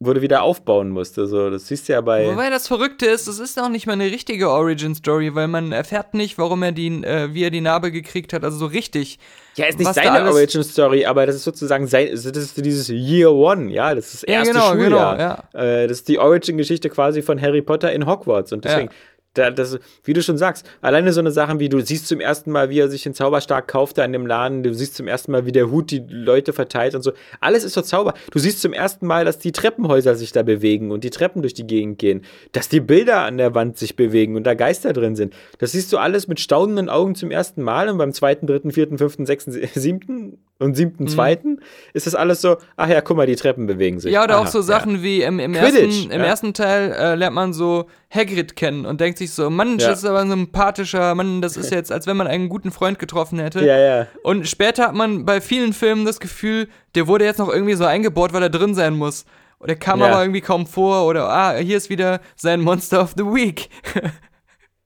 [0.00, 1.18] du wieder aufbauen musst.
[1.18, 2.26] Also, das siehst du ja bei.
[2.30, 6.12] Wobei das Verrückte ist, es ist auch nicht mal eine richtige Origin-Story, weil man erfährt
[6.12, 9.18] nicht, warum er die, äh, wie er die Narbe gekriegt hat, also so richtig.
[9.54, 13.72] Ja, ist nicht seine Origin-Story, aber das ist sozusagen sein, das ist dieses Year One,
[13.72, 15.16] ja, das ist das Ja, erste genau, Schuljahr.
[15.52, 18.90] genau, Äh, das ist die Origin-Geschichte quasi von Harry Potter in Hogwarts und deswegen,
[19.36, 22.50] da, das, wie du schon sagst, alleine so eine Sachen wie du siehst zum ersten
[22.50, 25.32] Mal, wie er sich den Zauberstab kauft da in dem Laden, du siehst zum ersten
[25.32, 28.14] Mal, wie der Hut die Leute verteilt und so, alles ist so Zauber.
[28.30, 31.54] Du siehst zum ersten Mal, dass die Treppenhäuser sich da bewegen und die Treppen durch
[31.54, 32.22] die Gegend gehen,
[32.52, 35.34] dass die Bilder an der Wand sich bewegen und da Geister drin sind.
[35.58, 38.98] Das siehst du alles mit staunenden Augen zum ersten Mal und beim zweiten, dritten, vierten,
[38.98, 41.60] fünften, sechsten, siebten und siebten, zweiten
[41.92, 44.12] ist das alles so, ach ja, guck mal, die Treppen bewegen sich.
[44.12, 46.26] Ja, oder auch Aha, so Sachen wie im, im, Quidditch, ersten, im ja.
[46.26, 49.88] ersten Teil äh, lernt man so Hagrid kennen und denkt sich so, Mann, Ja.
[49.90, 52.98] das ist aber ein sympathischer, Mann, das ist jetzt, als wenn man einen guten Freund
[52.98, 53.64] getroffen hätte.
[53.64, 54.06] Ja, ja.
[54.22, 57.84] Und später hat man bei vielen Filmen das Gefühl, der wurde jetzt noch irgendwie so
[57.84, 59.26] eingebaut, weil er drin sein muss.
[59.58, 60.06] Und der kam Ja.
[60.08, 63.68] aber irgendwie kaum vor oder, ah, hier ist wieder sein Monster of the Week.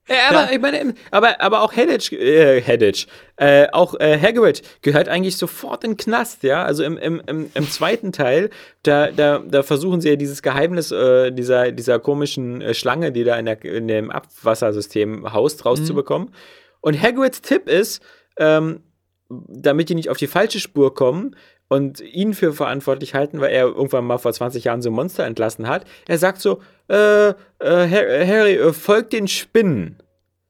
[0.08, 5.08] Ja, aber ich meine, aber, aber auch Hadditch, äh, Hadditch, äh, auch äh, Hagrid gehört
[5.08, 6.64] eigentlich sofort in den Knast, ja.
[6.64, 8.50] Also im, im, im, im zweiten Teil,
[8.82, 13.22] da, da, da versuchen sie ja dieses Geheimnis äh, dieser, dieser komischen äh, Schlange, die
[13.22, 16.34] da in, der, in dem Abwassersystem haust, rauszubekommen.
[16.80, 18.02] Und Hagrids Tipp ist,
[18.36, 18.82] ähm,
[19.28, 21.36] damit die nicht auf die falsche Spur kommen
[21.70, 25.24] und ihn für verantwortlich halten, weil er irgendwann mal vor 20 Jahren so ein Monster
[25.24, 25.84] entlassen hat.
[26.08, 29.96] Er sagt so, äh, äh, Har- Harry, äh, folgt den Spinnen.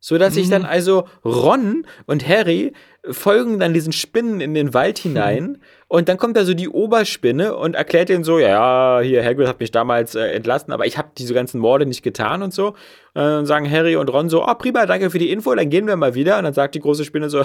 [0.02, 2.72] So dass sich dann also Ron und Harry
[3.10, 5.58] folgen dann diesen Spinnen in den Wald hinein
[5.92, 9.58] und dann kommt da so die Oberspinne und erklärt denen so, ja, hier Hagrid hat
[9.58, 12.68] mich damals äh, entlassen, aber ich habe diese ganzen Morde nicht getan und so.
[12.68, 15.68] Äh, Und dann sagen Harry und Ron so, oh prima, danke für die Info, dann
[15.68, 16.38] gehen wir mal wieder.
[16.38, 17.42] Und dann sagt die große Spinne so,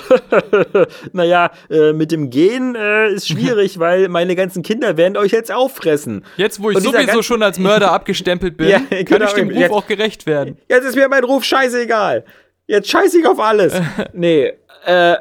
[1.13, 5.51] naja, äh, mit dem Gehen äh, ist schwierig, weil meine ganzen Kinder werden euch jetzt
[5.51, 6.23] auffressen.
[6.37, 9.57] Jetzt, wo ich sowieso schon als Mörder abgestempelt bin, Ja, kann genau, ich dem Ruf
[9.57, 10.57] jetzt- auch gerecht werden.
[10.69, 12.25] Jetzt ist mir mein Ruf scheißegal.
[12.67, 13.73] Jetzt scheiße ich auf alles.
[14.13, 14.53] nee.
[14.85, 15.17] Äh, äh,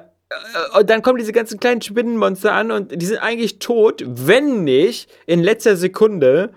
[0.78, 5.10] und dann kommen diese ganzen kleinen Spinnenmonster an und die sind eigentlich tot, wenn nicht
[5.26, 6.52] in letzter Sekunde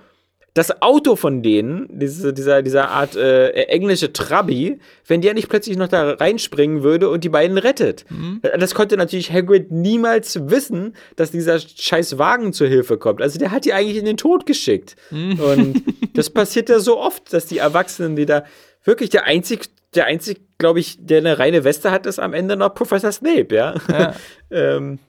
[0.54, 5.78] das Auto von denen, diese, dieser, dieser Art äh, englische Trabi, wenn der nicht plötzlich
[5.78, 8.06] noch da reinspringen würde und die beiden rettet.
[8.42, 13.22] Äh, Das konnte natürlich Hagrid niemals wissen, dass dieser scheiß Wagen zur Hilfe kommt.
[13.22, 14.96] Also der hat die eigentlich in den Tod geschickt.
[15.12, 15.84] Und
[16.16, 18.44] das passiert ja so oft, dass die Erwachsenen, die da
[18.84, 22.56] wirklich der einzig, der einzig, glaube ich, der eine reine Weste hat, ist am Ende
[22.56, 23.76] noch Professor Snape, ja.
[23.90, 24.16] Ja.
[24.52, 25.00] ähm,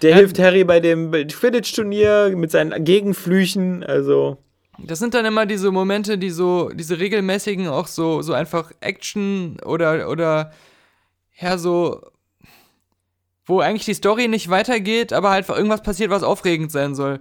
[0.00, 4.38] der hilft Harry bei dem Quidditch-Turnier mit seinen Gegenflüchen, also.
[4.78, 9.58] Das sind dann immer diese Momente, die so, diese regelmäßigen auch so, so einfach Action
[9.64, 10.52] oder, oder,
[11.38, 12.00] ja, so,
[13.44, 17.20] wo eigentlich die Story nicht weitergeht, aber halt irgendwas passiert, was aufregend sein soll.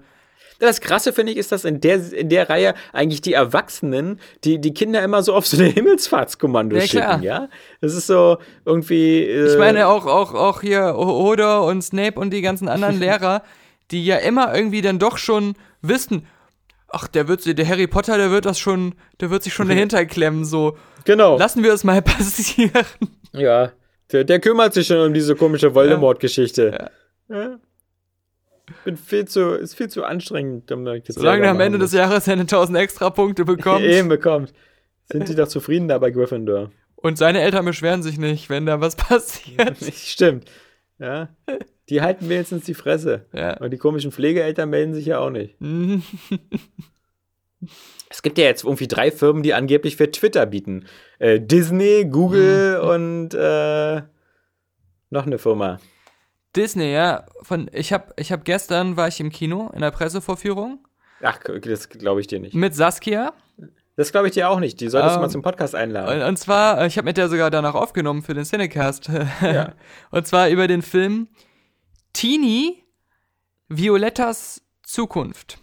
[0.61, 4.61] Das Krasse finde ich ist, dass in der, in der Reihe eigentlich die Erwachsenen die,
[4.61, 7.11] die Kinder immer so auf so eine Himmelfahrtskommando Ja, klar.
[7.13, 7.49] schicken, ja?
[7.81, 9.23] Das ist so irgendwie.
[9.25, 13.43] Äh, Ich meine auch, auch, auch hier Hodor und Snape und die ganzen anderen Lehrer,
[13.91, 16.25] die ja immer irgendwie dann doch schon wissen,
[16.87, 20.05] ach, der wird, der Harry Potter, der wird das schon, der wird sich schon dahinter
[20.05, 20.77] klemmen, so.
[21.05, 21.37] Genau.
[21.37, 22.85] Lassen wir es mal passieren.
[23.33, 23.71] Ja.
[24.11, 26.89] Der, der kümmert sich schon um diese komische Voldemort-Geschichte.
[27.29, 27.57] Ja.
[28.85, 32.25] Bin viel zu, ist viel zu anstrengend, um das Solange er am Ende des Jahres
[32.25, 33.81] seine 1000 extra Punkte bekommt.
[33.85, 34.53] Eben bekommt.
[35.11, 36.71] Sind die doch zufrieden da bei Gryffindor?
[36.95, 39.77] Und seine Eltern beschweren sich nicht, wenn da was passiert.
[39.93, 40.49] Stimmt.
[40.99, 41.29] Ja.
[41.89, 43.25] Die halten wenigstens die Fresse.
[43.33, 43.57] Ja.
[43.57, 45.59] Und die komischen Pflegeeltern melden sich ja auch nicht.
[45.59, 46.03] Mhm.
[48.09, 50.85] Es gibt ja jetzt irgendwie drei Firmen, die angeblich für Twitter bieten.
[51.19, 52.89] Äh, Disney, Google Mhm.
[52.89, 54.01] und äh,
[55.09, 55.79] noch eine Firma.
[56.55, 57.25] Disney, ja.
[57.41, 60.85] Von, ich habe ich hab gestern war ich im Kino in der Pressevorführung
[61.21, 62.53] Ach, das glaube ich dir nicht.
[62.55, 63.33] mit Saskia.
[63.95, 64.79] Das glaube ich dir auch nicht.
[64.79, 66.21] Die solltest du Ähm, mal zum Podcast einladen.
[66.21, 69.09] Und, und zwar, ich habe mit der sogar danach aufgenommen für den Cinecast.
[69.41, 69.73] Ja.
[70.11, 71.27] und zwar über den Film
[72.13, 72.83] Teenie
[73.67, 75.59] Violettas Zukunft.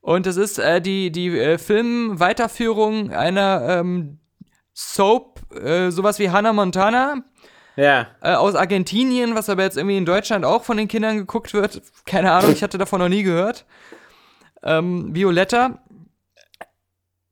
[0.00, 4.20] Und das ist äh, die, die äh, Film-Weiterführung einer ähm,
[4.72, 7.24] Soap, äh, sowas wie Hannah Montana,
[7.76, 8.06] Ja.
[8.22, 11.82] äh, aus Argentinien, was aber jetzt irgendwie in Deutschland auch von den Kindern geguckt wird.
[12.06, 13.64] Keine Ahnung, ich hatte davon noch nie gehört.
[14.62, 15.78] Ähm, Violetta,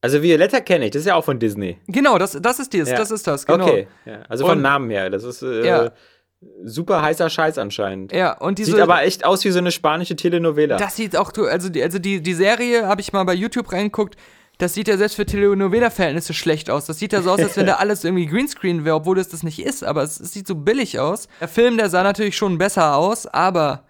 [0.01, 1.79] Also Violetta kenne ich, das ist ja auch von Disney.
[1.87, 2.97] genau, das, das ist dies, Ja.
[2.97, 3.65] das ist das, genau.
[3.67, 3.89] Okay.
[4.05, 4.21] Ja.
[4.29, 5.09] Also von Und- Namen her.
[5.09, 5.91] Das ist äh, Ja.
[6.63, 8.13] super heißer Scheiß anscheinend.
[8.13, 8.73] Ja, und diese.
[8.73, 10.77] Sieht aber echt aus wie so eine spanische Telenovela.
[10.77, 14.17] Das sieht auch, also die, also die, die Serie habe ich mal bei YouTube reingeguckt.
[14.59, 16.87] Das sieht ja selbst für Telenovela-Verhältnisse schlecht aus.
[16.87, 19.43] Das sieht ja so aus, als wenn da alles irgendwie Greenscreen wäre, obwohl es das
[19.43, 19.83] nicht ist.
[19.83, 21.29] Aber es, es sieht so billig aus.
[21.41, 23.85] Der Film, der sah natürlich schon besser aus, aber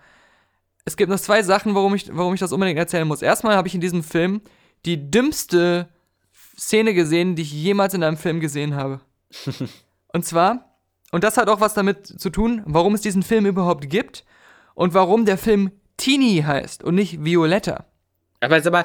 [0.84, 3.22] es gibt noch zwei Sachen, warum ich, warum ich das unbedingt erzählen muss.
[3.22, 4.40] Erstmal habe ich in diesem Film
[4.84, 5.88] die dümmste
[6.58, 9.00] Szene gesehen, die ich jemals in einem Film gesehen habe.
[10.12, 10.78] Und zwar,
[11.10, 14.24] und das hat auch was damit zu tun, warum es diesen Film überhaupt gibt
[14.74, 17.86] und warum der Film Teenie heißt und nicht Violetta.
[18.38, 18.84] Aber sag mal,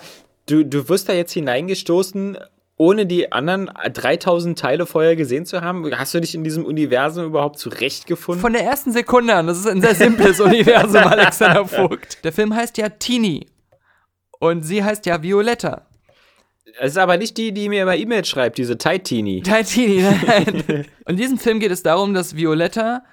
[0.49, 2.37] du, du wirst da jetzt hineingestoßen,
[2.77, 5.89] ohne die anderen 3000 Teile vorher gesehen zu haben?
[5.97, 8.41] Hast du dich in diesem Universum überhaupt zurechtgefunden?
[8.41, 12.23] Von der ersten Sekunde an, das ist ein sehr simples Universum, Alexander Vogt.
[12.23, 13.47] Der Film heißt ja Teenie
[14.39, 15.85] und sie heißt ja Violetta.
[16.79, 19.43] Es ist aber nicht die, die mir immer E-Mails schreibt, diese Titini.
[19.45, 20.63] Nein, Teenie, nein.
[21.05, 23.03] Und in diesem Film geht es darum, dass Violetta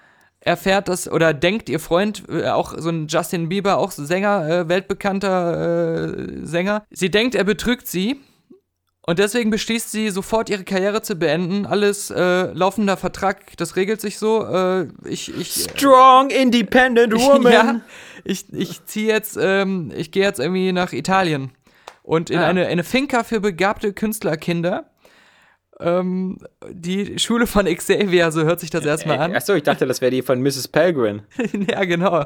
[0.46, 4.68] erfährt das oder denkt ihr Freund, äh, auch so ein Justin Bieber, auch Sänger, äh,
[4.68, 8.20] weltbekannter äh, Sänger, sie denkt, er betrügt sie.
[9.08, 11.64] Und deswegen beschließt sie sofort ihre Karriere zu beenden.
[11.64, 14.44] Alles äh, laufender Vertrag, das regelt sich so.
[14.44, 17.52] Äh, ich, ich, Strong, independent woman.
[17.52, 17.80] ja,
[18.24, 21.52] ich, ich ziehe jetzt, ähm, ich gehe jetzt irgendwie nach Italien
[22.02, 22.46] und in Ah.
[22.48, 24.90] eine, eine Finca für begabte Künstlerkinder.
[25.78, 26.38] Ähm,
[26.70, 29.34] die Schule von Xavier, so hört sich das erstmal an.
[29.34, 30.68] Achso, ich dachte, das wäre die von Mrs.
[30.68, 31.22] Pelgrin.
[31.70, 32.24] ja, genau.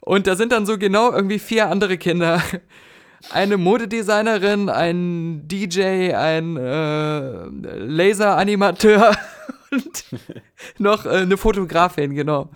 [0.00, 2.42] Und da sind dann so genau irgendwie vier andere Kinder.
[3.30, 7.46] Eine Modedesignerin, ein DJ, ein äh,
[7.78, 9.16] Laseranimateur
[9.70, 10.04] und
[10.78, 12.50] noch äh, eine Fotografin, genau.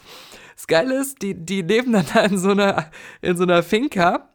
[0.54, 2.90] Das Geile ist, die, die leben dann da in so einer,
[3.22, 4.28] in so einer Finca,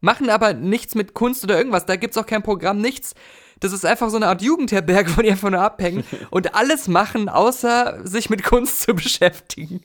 [0.00, 1.86] machen aber nichts mit Kunst oder irgendwas.
[1.86, 3.14] Da gibt's auch kein Programm, nichts.
[3.60, 7.28] Das ist einfach so eine Art Jugendherberge, wo die einfach nur abhängen und alles machen,
[7.28, 9.80] außer sich mit Kunst zu beschäftigen.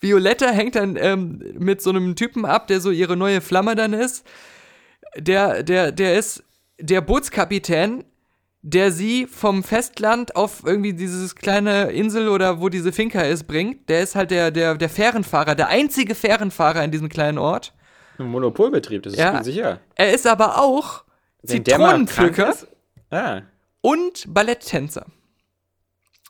[0.00, 3.92] Violetta hängt dann ähm, mit so einem Typen ab, der so ihre neue Flamme dann
[3.92, 4.26] ist.
[5.16, 6.42] Der, der, der ist
[6.80, 8.04] der Bootskapitän,
[8.62, 13.88] der sie vom Festland auf irgendwie dieses kleine Insel oder wo diese Finca ist, bringt.
[13.88, 17.74] Der ist halt der, der, der Fährenfahrer, der einzige Fährenfahrer in diesem kleinen Ort.
[18.18, 19.42] Ein Monopolbetrieb, das ist Ja.
[19.42, 19.80] sicher.
[19.94, 21.04] Er ist aber auch
[21.44, 22.54] Zitronenpflücker
[23.10, 23.42] Ah.
[23.80, 25.06] und Balletttänzer.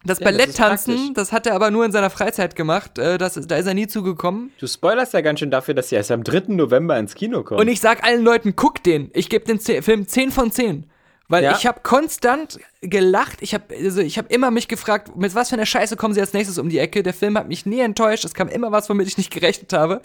[0.02, 1.14] Das Ja, das Balletttanzen, praktisch.
[1.14, 2.98] das, hat er aber nur in seiner Freizeit gemacht.
[2.98, 4.50] Äh, das, da ist er nie zugekommen.
[4.58, 6.54] Du spoilerst ja ganz schön dafür, dass sie erst am 3.
[6.54, 7.60] November ins Kino kommt.
[7.60, 9.10] Und ich sag allen Leuten, guck den.
[9.12, 10.86] Ich gebe den Film 10 von 10.
[11.28, 11.52] Weil Ja.
[11.56, 13.38] ich habe konstant gelacht.
[13.42, 16.20] Ich habe also ich hab immer mich gefragt, mit was für einer Scheiße kommen sie
[16.20, 17.02] als nächstes um die Ecke.
[17.02, 18.24] Der Film hat mich nie enttäuscht.
[18.24, 20.00] Es kam immer was, womit ich nicht gerechnet habe.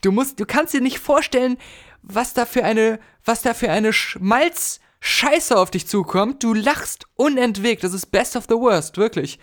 [0.00, 1.56] Du musst, du kannst dir nicht vorstellen,
[2.02, 6.42] was da für eine, was da für eine Schmalz Scheiße auf dich zukommt.
[6.42, 7.82] Du lachst unentwegt.
[7.84, 9.38] Das ist best of the worst, wirklich.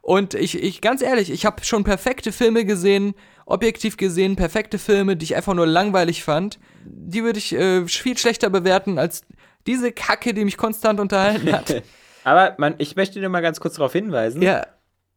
[0.00, 3.14] Und ich, ich ganz ehrlich, ich habe schon perfekte Filme gesehen,
[3.46, 6.58] objektiv gesehen, perfekte Filme, die ich einfach nur langweilig fand.
[6.84, 9.22] Die würde ich äh, viel schlechter bewerten als
[9.66, 11.82] diese Kacke, die mich konstant unterhalten hat.
[12.24, 14.66] Aber man, ich möchte dir mal ganz kurz darauf hinweisen, ja,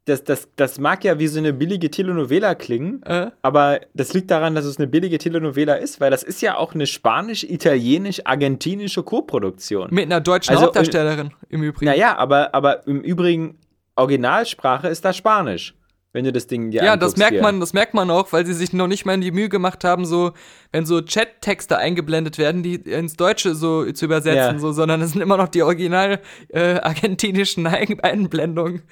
[0.07, 4.31] das, das, das mag ja wie so eine billige Telenovela klingen, äh, aber das liegt
[4.31, 9.89] daran, dass es eine billige Telenovela ist, weil das ist ja auch eine spanisch-italienisch-argentinische Co-Produktion.
[9.91, 11.85] mit einer deutschen Also, Hauptdarstellerin im Übrigen.
[11.91, 13.57] Naja, aber, aber im Übrigen,
[13.95, 15.73] Originalsprache ist da Spanisch,
[16.13, 17.41] wenn du das Ding dir Ja, das merkt hier.
[17.41, 19.83] man, das merkt man auch, weil sie sich noch nicht mal in die Mühe gemacht
[19.83, 20.31] haben, so,
[20.71, 24.59] wenn so Chat-Texte eingeblendet werden, die ins Deutsche so zu übersetzen, Ja.
[24.59, 28.83] so, sondern es sind immer noch die original äh, argentinischen Ein Einblendungen.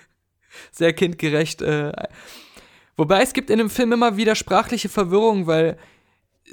[0.72, 1.62] Sehr kindgerecht.
[1.62, 1.92] Äh.
[2.98, 5.78] Wobei es gibt in dem Film immer wieder sprachliche Verwirrung, weil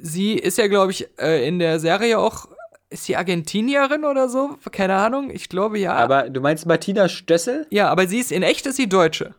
[0.00, 2.48] sie ist ja, glaube ich, äh, in der Serie auch,
[2.90, 4.56] ist sie Argentinierin oder so?
[4.70, 5.94] Keine Ahnung, ich glaube ja.
[5.94, 7.66] Aber du meinst Martina Stössel?
[7.70, 9.34] ja, aber sie ist, in echt ist sie Deutsche.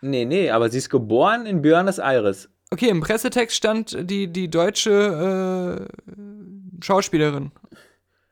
[0.00, 2.48] Nee, nee, aber sie ist geboren in Buenos Aires.
[2.70, 7.52] Okay, im Pressetext stand die, die deutsche äh, Schauspielerin.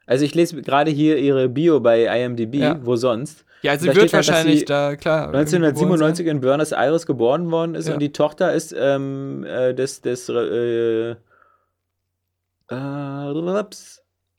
[0.06, 2.78] Also ich lese gerade hier ihre Bio bei IMDb, Ja.
[2.84, 3.44] wo sonst.
[3.64, 5.32] Ja, sie Da wird halt, wahrscheinlich sie da, klar.
[5.32, 7.94] irgendwie geboren 1997 in Buenos Aires geboren worden ist Ja.
[7.94, 11.16] und die Tochter ist ähm, äh, des, des äh, äh.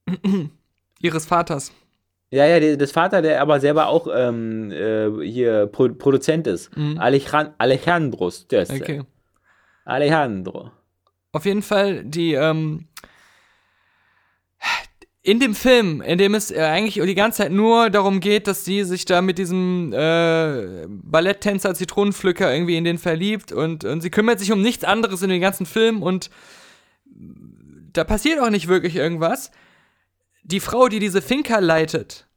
[1.02, 1.72] Ihres Vaters.
[2.32, 6.76] ja, ja, des Vater, der aber selber auch ähm, äh, hier Pro Produzent ist.
[6.78, 6.98] Mhm.
[7.00, 8.82] Alejandro Stössel.
[8.82, 9.02] Okay.
[9.86, 10.72] Alejandro.
[11.32, 12.88] Auf jeden Fall, die, ähm,
[15.26, 18.64] in dem Film, in dem es äh, eigentlich die ganze Zeit nur darum geht, dass
[18.64, 24.12] sie sich da mit diesem äh, Balletttänzer Zitronenpflücker irgendwie in den verliebt und, und sie
[24.12, 26.30] kümmert sich um nichts anderes in den ganzen Film und
[27.92, 29.50] da passiert auch nicht wirklich irgendwas.
[30.44, 32.28] Die Frau, die diese Finca leitet,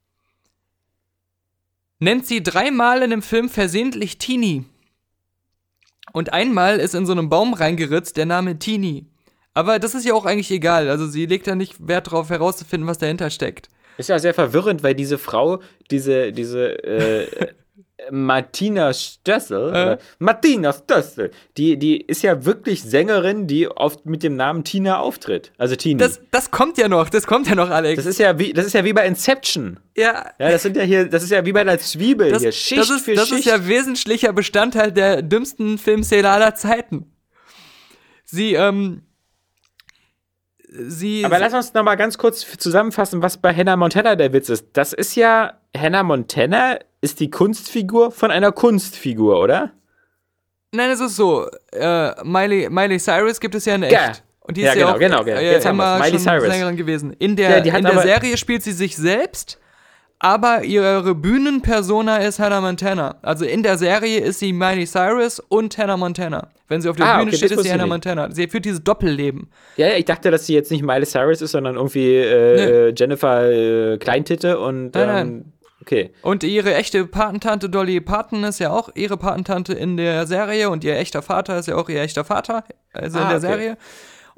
[1.99, 4.65] nennt sie dreimal in dem Film versehentlich Tini.
[6.15, 9.05] Und einmal ist in so einem Baum reingeritzt der Name Tini.
[9.55, 10.89] Aber das ist ja auch eigentlich egal.
[10.89, 13.69] Also sie legt da nicht Wert darauf herauszufinden, was dahinter steckt.
[13.97, 17.49] Ist ja sehr verwirrend, weil diese Frau, diese, diese äh,
[18.11, 24.37] Martina Stössel, oder Martina Stössel, die, die ist ja wirklich Sängerin, die oft mit dem
[24.37, 25.53] Namen Tina auftritt.
[25.59, 25.99] Also Tini.
[25.99, 27.97] Das, das kommt ja noch, das kommt ja noch, Alex.
[27.97, 29.81] Das ist ja wie, das ist ja wie bei Inception.
[29.97, 32.53] ja, Ja, das sind ja hier, das ist ja wie bei einer Zwiebel das, hier.
[32.53, 33.41] Schicht das, ist, für das Schicht.
[33.41, 37.13] ist ja wesentlicher Bestandteil der dümmsten Filmszene aller Zeiten.
[38.25, 39.03] Sie, ähm,
[40.71, 44.49] sie, Aber lass uns noch mal ganz kurz zusammenfassen, was bei Hannah Montana der Witz
[44.49, 44.67] ist.
[44.75, 49.73] Das ist ja, Hannah Montana ist die Kunstfigur von einer Kunstfigur, oder?
[50.73, 53.93] nein, es ist so, äh, Miley, Miley Cyrus gibt es ja in echt.
[53.93, 54.13] Ja.
[54.41, 55.39] Und die Ja, ist ja genau, auch genau, genau.
[55.39, 55.99] äh, Jetzt haben wir's.
[56.01, 56.53] Miley schon Cyrus.
[56.53, 57.13] Sängerin gewesen.
[57.19, 59.59] In der, Ja, in der aber- Serie spielt sie sich selbst,
[60.21, 63.17] aber ihre Bühnenpersona ist Hannah Montana.
[63.23, 66.49] Also in der Serie ist sie Miley Cyrus und Hannah Montana.
[66.69, 67.91] Wenn sie auf der Ah, Bühne okay, steht, ist sie Hannah nicht.
[67.91, 68.31] Montana.
[68.31, 69.49] Sie führt dieses Doppelleben.
[69.77, 72.95] Ja, ja, ich dachte, dass sie jetzt nicht Miley Cyrus ist, sondern irgendwie äh, äh,
[72.97, 74.95] Jennifer äh, Kleintitte und.
[74.95, 75.53] Nein, ähm, nein.
[75.81, 76.11] Okay.
[76.23, 80.85] Und ihre echte Patentante Dolly Parton ist ja auch ihre Patentante in der Serie und
[80.85, 83.47] ihr echter Vater ist ja auch ihr echter Vater, also in Ah, der okay.
[83.47, 83.77] Serie.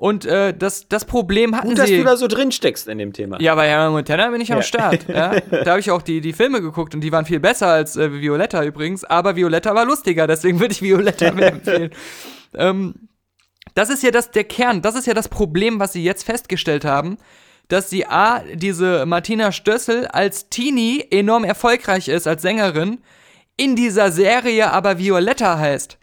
[0.00, 1.98] Und äh, das, das Problem hatten Gut, dass sie.
[1.98, 3.38] du da so drin steckst in dem Thema.
[3.38, 4.62] ja, bei Hannah Montana bin ich am Ja.
[4.62, 5.06] Start.
[5.06, 5.34] Ja?
[5.50, 8.10] Da habe ich auch die, die Filme geguckt und die waren viel besser als äh,
[8.10, 9.04] Violetta übrigens.
[9.04, 11.90] Aber Violetta war lustiger, deswegen würde ich Violetta mehr empfehlen.
[12.54, 12.94] ähm,
[13.74, 16.86] das ist ja das, der Kern, das ist ja das Problem, was sie jetzt festgestellt
[16.86, 17.18] haben,
[17.68, 23.02] dass sie A, diese Martina Stössel als Teenie enorm erfolgreich ist als Sängerin,
[23.58, 25.98] in dieser Serie aber Violetta heißt.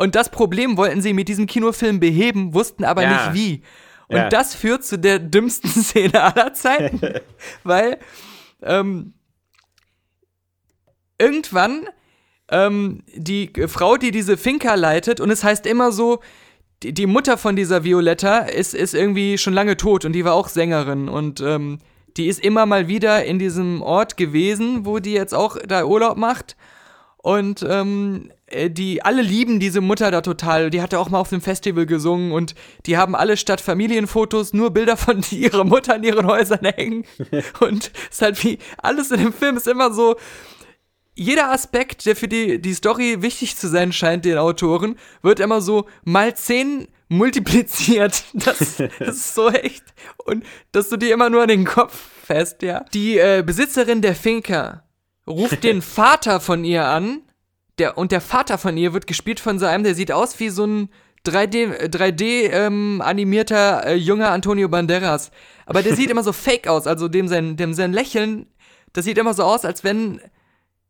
[0.00, 3.12] Und das Problem wollten sie mit diesem Kinofilm beheben, wussten aber Ja.
[3.12, 3.62] nicht wie.
[4.08, 4.28] Und Ja.
[4.30, 6.98] das führt zu der dümmsten Szene aller Zeiten,
[7.64, 7.98] weil
[8.62, 9.12] ähm,
[11.18, 11.86] irgendwann
[12.50, 16.20] ähm, die Frau, die diese Finca leitet, und es heißt immer so,
[16.82, 20.32] die, die Mutter von dieser Violetta ist, ist irgendwie schon lange tot und die war
[20.32, 21.78] auch Sängerin und ähm,
[22.16, 26.16] die ist immer mal wieder in diesem Ort gewesen, wo die jetzt auch da Urlaub
[26.16, 26.56] macht.
[27.22, 30.70] Und ähm, äh, die alle lieben diese Mutter da total.
[30.70, 32.54] Die hat ja auch mal auf einem Festival gesungen und
[32.86, 37.04] die haben alle statt Familienfotos nur Bilder von ihrer Mutter in ihren Häusern hängen.
[37.60, 40.16] und es ist halt wie alles in dem Film ist immer so.
[41.14, 45.60] Jeder Aspekt, der für die, die Story wichtig zu sein scheint, den Autoren, wird immer
[45.60, 48.24] so mal 10 multipliziert.
[48.32, 49.84] Das, das ist so echt.
[50.24, 51.94] Und dass du dir immer nur an den Kopf
[52.24, 52.84] fest, ja.
[52.94, 54.84] Die äh, Besitzerin der Finca
[55.30, 57.22] ruft den Vater von ihr an.
[57.78, 60.50] Der, und der Vater von ihr wird gespielt von so einem, der sieht aus wie
[60.50, 60.90] so ein
[61.26, 65.30] 3D, 3D ähm, animierter äh, junger Antonio Banderas.
[65.66, 66.86] Aber der sieht immer so fake aus.
[66.86, 68.46] Also dem sein, dem sein Lächeln,
[68.92, 70.20] das sieht immer so aus, als wenn.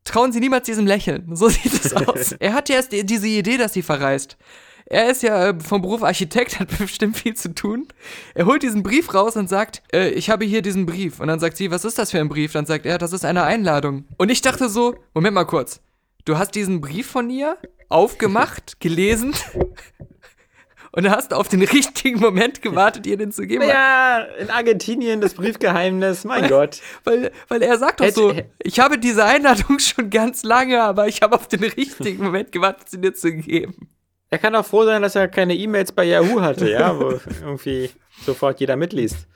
[0.03, 1.37] Trauen Sie niemals diesem Lächeln.
[1.37, 2.33] So sieht es aus.
[2.33, 4.39] Er hat ja erst die- diese Idee, dass sie verreist.
[4.93, 7.87] Er ist ja äh, vom Beruf Architekt, hat bestimmt viel zu tun.
[8.35, 11.21] Er holt diesen Brief raus und sagt, äh, ich habe hier diesen Brief.
[11.21, 12.53] Und dann sagt sie, was ist das für ein Brief?
[12.53, 14.05] Dann sagt er, das ist eine Einladung.
[14.19, 15.81] Und ich dachte so, Moment mal kurz.
[16.25, 17.57] Du hast diesen Brief von ihr
[17.89, 19.33] aufgemacht, gelesen
[20.93, 23.69] und hast auf den richtigen Moment gewartet, ihr den zu geben.
[23.69, 26.81] Ja, in Argentinien das Briefgeheimnis, mein Gott.
[27.05, 31.23] Weil, weil er sagt doch so, ich habe diese Einladung schon ganz lange, aber ich
[31.23, 33.89] habe auf den richtigen Moment gewartet, sie dir zu geben.
[34.31, 37.11] Er kann auch froh sein, dass er keine E-Mails bei Yahoo hatte, ja, wo
[37.41, 37.91] irgendwie
[38.25, 39.27] sofort jeder mitliest.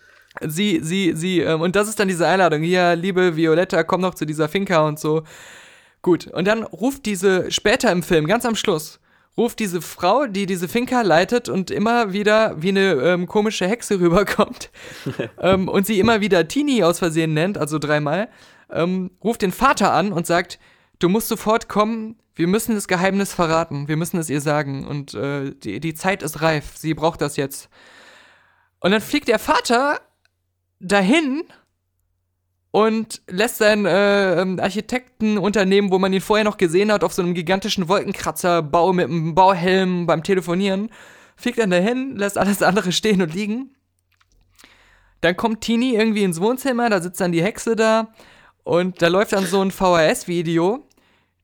[0.41, 2.63] Sie, sie, sie, ähm, und das ist dann diese Einladung.
[2.63, 5.25] Hier, liebe Violetta, komm noch zu dieser Finca und so.
[6.03, 9.01] Gut, und dann ruft diese, später im Film, ganz am Schluss,
[9.37, 13.99] ruft diese Frau, die diese Finca leitet und immer wieder wie eine ähm, komische Hexe
[14.01, 14.71] rüberkommt
[15.41, 18.29] ähm, und sie immer wieder Tini aus Versehen nennt, also dreimal,
[18.71, 20.59] ähm, ruft den Vater an und sagt,
[21.05, 25.13] du musst sofort kommen, wir müssen das Geheimnis verraten, wir müssen es ihr sagen und
[25.13, 27.69] äh, die, die Zeit ist reif, sie braucht das jetzt.
[28.81, 30.01] Und dann fliegt der Vater
[30.81, 31.45] dahin
[32.71, 37.21] und lässt sein äh, ähm, Architektenunternehmen, wo man ihn vorher noch gesehen hat, auf so
[37.21, 40.91] einem gigantischen Wolkenkratzerbau mit einem Bauhelm beim Telefonieren,
[41.37, 43.77] fliegt dann dahin, lässt alles andere stehen und liegen.
[45.21, 48.09] Dann kommt Tini irgendwie ins Wohnzimmer, da sitzt dann die Hexe da
[48.63, 50.83] und da läuft dann so ein VHS-Video.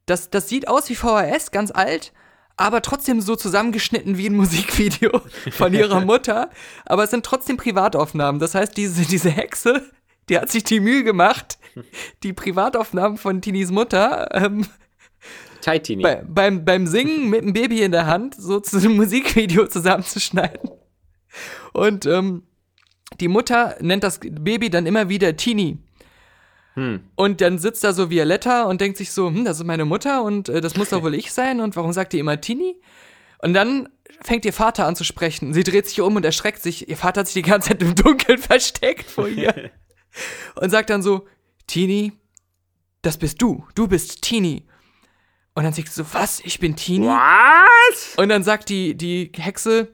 [0.06, 2.12] Das, das sieht aus wie VHS, ganz alt,
[2.56, 5.22] aber trotzdem so zusammengeschnitten wie ein Musikvideo
[5.52, 6.50] von ihrer Mutter.
[6.84, 8.40] Aber es sind trotzdem Privataufnahmen.
[8.40, 9.90] Das heißt, diese, diese Hexe,
[10.28, 11.58] die hat sich die Mühe gemacht,
[12.22, 14.66] die Privataufnahmen von Tinis Mutter ähm,
[15.60, 16.02] Taitini.
[16.02, 20.70] bei, beim, beim Singen mit dem Baby in der Hand so zu einem Musikvideo zusammenzuschneiden.
[21.72, 22.44] Und ähm,
[23.20, 25.78] die Mutter nennt das Baby dann immer wieder Tini.
[26.74, 27.00] Hm.
[27.16, 30.22] Und dann sitzt da so Violetta und denkt sich so, hm, das ist meine Mutter
[30.22, 32.80] und äh, das muss doch wohl ich sein und warum sagt die immer Tini?
[33.38, 33.88] Und dann
[34.22, 35.54] fängt ihr Vater an zu sprechen.
[35.54, 36.88] Sie dreht sich um und erschreckt sich.
[36.88, 39.70] Ihr Vater hat sich die ganze Zeit im Dunkeln versteckt vor ihr.
[40.56, 41.26] und sagt dann so,
[41.66, 42.12] Tini,
[43.02, 43.66] das bist du.
[43.74, 44.66] Du bist Tini.
[45.54, 46.40] Und dann sagt sie so, was?
[46.40, 47.06] Ich bin Tini?
[47.06, 48.14] Was?
[48.16, 49.92] Und dann sagt die, die Hexe,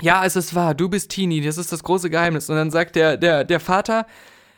[0.00, 2.48] ja, es ist wahr, du bist Tini, das ist das große Geheimnis.
[2.48, 4.06] Und dann sagt der, der, der Vater,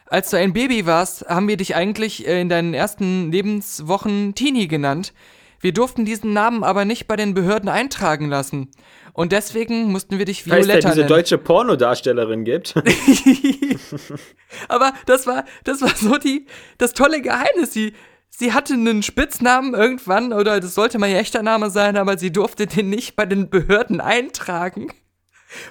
[0.07, 4.67] als du ein Baby warst, haben wir dich eigentlich äh, in deinen ersten Lebenswochen Tini
[4.67, 5.13] genannt.
[5.61, 8.71] Wir durften diesen Namen aber nicht bei den Behörden eintragen lassen.
[9.15, 11.09] Und deswegen mussten wir dich Violetta diese nennen.
[11.09, 12.75] deutsche Pornodarstellerin gibt.
[14.69, 16.47] aber das war, das war so die,
[16.77, 17.73] das tolle Geheimnis.
[17.73, 17.95] Sie,
[18.29, 22.67] sie hatte einen Spitznamen irgendwann, oder das sollte ihr echter Name sein, aber sie durfte
[22.67, 24.93] den nicht bei den Behörden eintragen.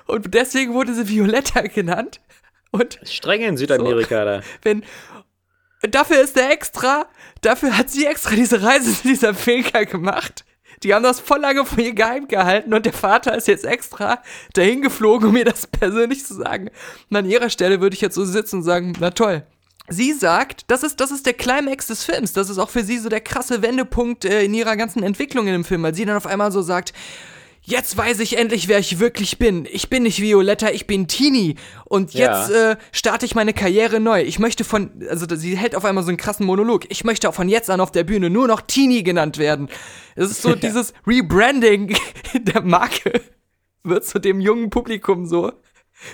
[0.07, 2.19] Und deswegen wurde sie Violetta genannt.
[2.73, 4.41] Und Streng in Südamerika da.
[4.63, 4.83] wenn,
[5.83, 7.05] dafür ist er extra,
[7.41, 10.43] dafür hat sie extra diese Reise zu dieser Finca gemacht.
[10.81, 14.21] Die haben das voll lange von ihr geheim gehalten und der Vater ist jetzt extra
[14.53, 16.71] dahin geflogen, um mir das persönlich zu sagen.
[17.09, 19.43] Und an ihrer Stelle würde ich jetzt so sitzen und sagen, na toll.
[19.87, 22.33] Sie sagt, das ist, das ist der Climax des Films.
[22.33, 25.53] Das ist auch für sie so der krasse Wendepunkt äh, in ihrer ganzen Entwicklung in
[25.53, 26.93] dem Film, weil sie dann auf einmal so sagt,
[27.65, 29.67] jetzt weiß ich endlich, wer ich wirklich bin.
[29.71, 31.55] Ich bin nicht Violetta, ich bin Tini.
[31.85, 32.71] Und jetzt ja.
[32.71, 34.21] äh, starte ich meine Karriere neu.
[34.21, 36.85] Ich möchte von, also sie hält auf einmal so einen krassen Monolog.
[36.89, 39.69] Ich möchte auch von jetzt an auf der Bühne nur noch Tini genannt werden.
[40.15, 41.95] Es ist so dieses Rebranding
[42.33, 43.21] der Marke
[43.83, 45.51] wird zu dem jungen Publikum so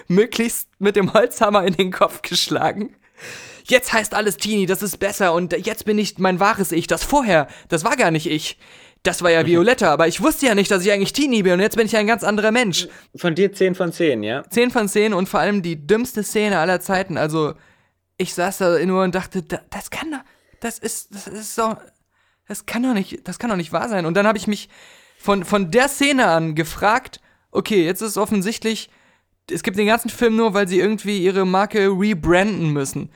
[0.08, 2.96] möglichst mit dem Holzhammer in den Kopf geschlagen.
[3.66, 6.88] Jetzt heißt alles Tini, das ist besser und jetzt bin ich mein wahres Ich.
[6.88, 8.58] Das vorher, das war gar nicht ich
[9.04, 11.60] das war ja Violetta, aber ich wusste ja nicht, dass ich eigentlich Teenie bin und
[11.62, 12.88] jetzt bin ich ein ganz anderer Mensch.
[13.16, 14.44] Von dir 10 von 10, ja?
[14.50, 17.18] 10 von 10 und vor allem die dümmste Szene aller Zeiten.
[17.18, 17.54] Also,
[18.18, 20.20] ich saß da nur und dachte, das kann doch,
[20.60, 21.76] das ist, das ist so,
[22.48, 24.06] das kann doch nicht, das kann doch nicht wahr sein.
[24.06, 24.68] Und dann habe ich mich
[25.18, 27.22] von, von der Szene an gefragt,
[27.52, 28.90] okay, jetzt ist es offensichtlich,
[29.50, 33.10] es gibt den ganzen Film nur, weil sie irgendwie ihre Marke rebranden müssen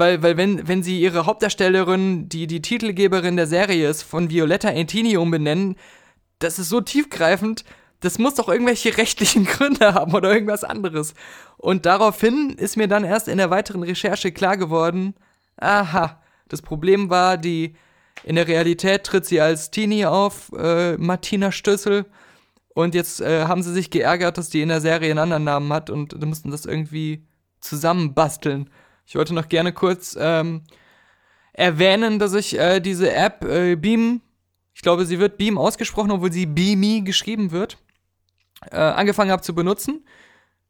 [0.00, 4.70] weil, weil wenn, wenn sie ihre Hauptdarstellerin, die die Titelgeberin der Serie ist, von Violetta
[4.70, 5.76] Antini umbenennen,
[6.40, 7.64] das ist so tiefgreifend,
[8.00, 11.14] das muss doch irgendwelche rechtlichen Gründe haben oder irgendwas anderes.
[11.58, 15.14] Und daraufhin ist mir dann erst in der weiteren Recherche klar geworden,
[15.58, 17.76] aha, das Problem war, die
[18.24, 22.06] in der Realität tritt sie als Teenie auf, äh, Martina Stössel.
[22.74, 25.72] Und jetzt äh, haben sie sich geärgert, dass die in der Serie einen anderen Namen
[25.72, 27.26] hat und mussten das irgendwie
[27.60, 28.70] zusammenbasteln.
[29.10, 30.62] Ich wollte noch gerne kurz ähm,
[31.52, 34.20] erwähnen, dass ich äh, diese App äh, Beam,
[34.72, 37.76] ich glaube, sie wird Beam ausgesprochen, obwohl sie Beamy geschrieben wird,
[38.70, 40.06] äh, angefangen habe zu benutzen.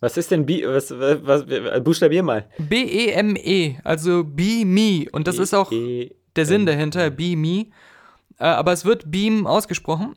[0.00, 2.48] Was ist denn Be was, was, was, buchstabier mal.
[2.56, 5.04] B-E-M-E, -E, also Be Me.
[5.12, 7.66] Und das ist auch der Sinn dahinter, Be Me.
[8.38, 10.16] Äh, aber es wird Beam ausgesprochen.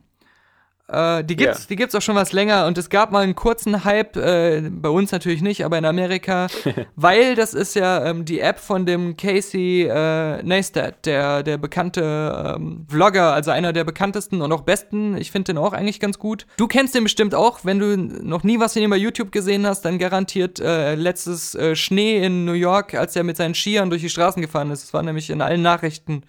[0.93, 1.67] Äh, die gibt's, yeah.
[1.69, 4.89] die gibt's auch schon was länger und es gab mal einen kurzen Hype, äh, bei
[4.89, 6.47] uns natürlich nicht, aber in Amerika,
[6.95, 12.55] weil das ist ja ähm, die App von dem Casey äh, Neistat, der, der bekannte
[12.55, 15.17] ähm, Vlogger, also einer der bekanntesten und auch besten.
[15.17, 16.45] Ich finde den auch eigentlich ganz gut.
[16.57, 19.65] Du kennst den bestimmt auch, wenn du noch nie was von ihm bei YouTube gesehen
[19.65, 23.89] hast, dann garantiert äh, letztes äh, Schnee in New York, als er mit seinen Skiern
[23.89, 24.83] durch die Straßen gefahren ist.
[24.83, 26.23] Das war nämlich in allen Nachrichten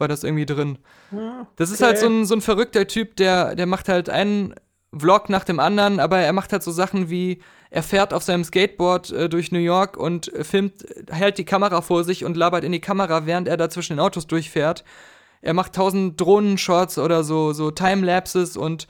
[0.00, 0.78] war das irgendwie drin.
[1.56, 4.54] Das ist halt so ein, so ein verrückter Typ, der, der macht halt einen
[4.96, 7.40] Vlog nach dem anderen, aber er macht halt so Sachen wie,
[7.70, 12.02] er fährt auf seinem Skateboard äh, durch New York und filmt, hält die Kamera vor
[12.02, 14.84] sich und labert in die Kamera, während er da zwischen den Autos durchfährt.
[15.42, 18.88] Er macht tausend Drohnenshots oder so, so Timelapses und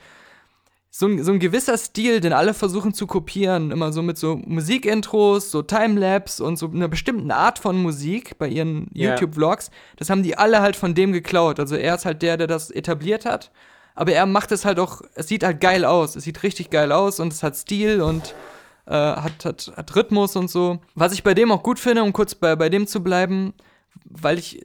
[0.93, 4.35] so ein, so ein gewisser Stil, den alle versuchen zu kopieren, immer so mit so
[4.45, 9.15] Musikintros, so Timelapse und so einer bestimmten Art von Musik bei ihren yeah.
[9.15, 11.61] YouTube-Vlogs, das haben die alle halt von dem geklaut.
[11.61, 13.51] Also er ist halt der, der das etabliert hat,
[13.95, 16.91] aber er macht es halt auch, es sieht halt geil aus, es sieht richtig geil
[16.91, 18.35] aus und es hat Stil und
[18.85, 20.79] äh, hat, hat, hat Rhythmus und so.
[20.95, 23.53] Was ich bei dem auch gut finde, um kurz bei, bei dem zu bleiben,
[24.03, 24.61] weil ich,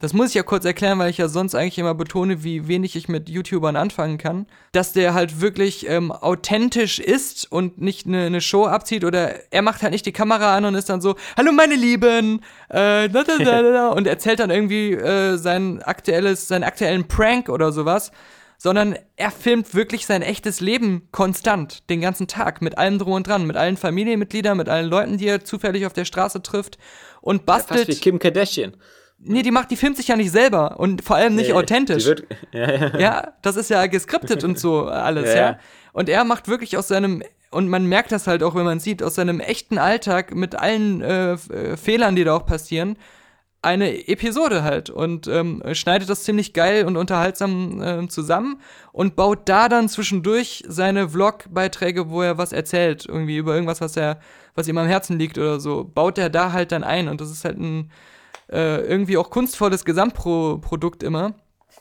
[0.00, 2.96] das muss ich ja kurz erklären, weil ich ja sonst eigentlich immer betone, wie wenig
[2.96, 8.30] ich mit YouTubern anfangen kann, dass der halt wirklich ähm, authentisch ist und nicht eine
[8.30, 11.16] ne Show abzieht oder er macht halt nicht die Kamera an und ist dann so,
[11.36, 12.40] hallo meine Lieben,
[12.70, 17.50] äh, da, da, da, da, und erzählt dann irgendwie äh, sein aktuelles, seinen aktuellen Prank
[17.50, 18.10] oder sowas,
[18.56, 23.26] sondern er filmt wirklich sein echtes Leben konstant, den ganzen Tag, mit allem drum und
[23.26, 26.78] dran, mit allen Familienmitgliedern, mit allen Leuten, die er zufällig auf der Straße trifft
[27.20, 27.80] und bastelt.
[27.80, 28.74] Ja, fast wie Kim Kardashian.
[29.22, 32.06] Nee, die macht, die filmt sich ja nicht selber und vor allem nicht nee, authentisch.
[32.06, 32.98] Wird, ja, ja.
[32.98, 35.58] ja, das ist ja geskriptet und so alles, ja, ja.
[35.92, 39.02] Und er macht wirklich aus seinem und man merkt das halt auch, wenn man sieht,
[39.02, 42.96] aus seinem echten Alltag mit allen äh, äh Fehlern, die da auch passieren,
[43.62, 48.60] eine Episode halt und ähm, schneidet das ziemlich geil und unterhaltsam äh, zusammen
[48.92, 53.96] und baut da dann zwischendurch seine Vlog-Beiträge, wo er was erzählt, irgendwie über irgendwas, was
[53.96, 54.20] er,
[54.54, 57.30] was ihm am Herzen liegt oder so, baut er da halt dann ein und das
[57.30, 57.90] ist halt ein
[58.50, 61.34] äh, irgendwie auch kunstvolles Gesamtprodukt immer.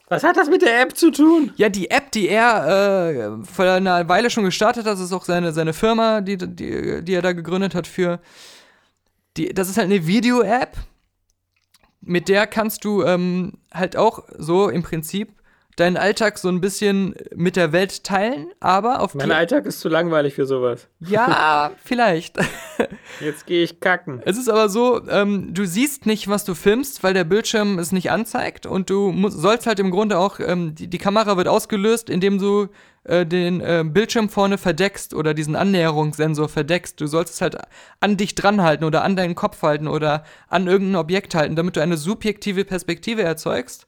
[0.07, 1.51] Was hat das mit der App zu tun?
[1.55, 5.25] Ja, die App, die er äh, vor einer Weile schon gestartet hat, das ist auch
[5.25, 8.19] seine, seine Firma, die, die, die er da gegründet hat für.
[9.37, 10.77] Die, das ist halt eine Video-App,
[12.01, 15.38] mit der kannst du ähm, halt auch so im Prinzip
[15.79, 19.89] deinen Alltag so ein bisschen mit der Welt teilen, aber auf Mein Alltag ist zu
[19.89, 20.87] langweilig für sowas.
[20.99, 22.37] Ja, vielleicht.
[23.19, 24.21] Jetzt gehe ich kacken.
[24.25, 27.91] Es ist aber so, ähm, du siehst nicht, was du filmst, weil der Bildschirm es
[27.91, 31.47] nicht anzeigt und du musst, sollst halt im Grunde auch, ähm, die, die Kamera wird
[31.47, 32.67] ausgelöst, indem du
[33.03, 36.99] äh, den äh, Bildschirm vorne verdeckst oder diesen Annäherungssensor verdeckst.
[36.99, 37.57] Du sollst es halt
[37.99, 41.75] an dich dran halten oder an deinen Kopf halten oder an irgendein Objekt halten, damit
[41.75, 43.87] du eine subjektive Perspektive erzeugst.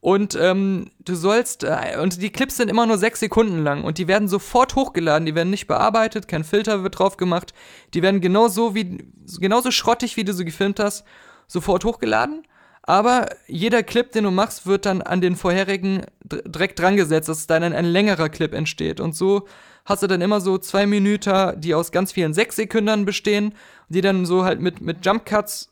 [0.00, 3.98] Und ähm, du sollst, äh, und die Clips sind immer nur sechs Sekunden lang und
[3.98, 7.54] die werden sofort hochgeladen, die werden nicht bearbeitet, kein Filter wird drauf gemacht,
[7.94, 8.98] die werden genauso wie,
[9.40, 11.04] genauso schrottig, wie du sie gefilmt hast,
[11.48, 12.46] sofort hochgeladen.
[12.82, 17.48] Aber jeder Clip, den du machst, wird dann an den vorherigen direkt dran gesetzt, dass
[17.48, 19.00] dann ein, ein längerer Clip entsteht.
[19.00, 19.48] Und so
[19.84, 23.54] hast du dann immer so zwei Minuten, die aus ganz vielen sechs Sekunden bestehen,
[23.88, 25.68] die dann so halt mit, mit Jump Cuts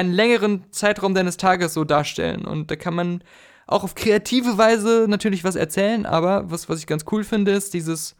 [0.00, 2.46] einen längeren Zeitraum deines Tages so darstellen.
[2.46, 3.22] Und da kann man
[3.66, 7.74] auch auf kreative Weise natürlich was erzählen, aber was, was ich ganz cool finde, ist
[7.74, 8.16] dieses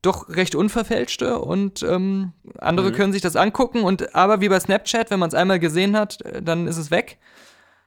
[0.00, 2.94] doch recht unverfälschte und ähm, andere mhm.
[2.94, 6.20] können sich das angucken und aber wie bei Snapchat, wenn man es einmal gesehen hat,
[6.22, 7.18] äh, dann ist es weg.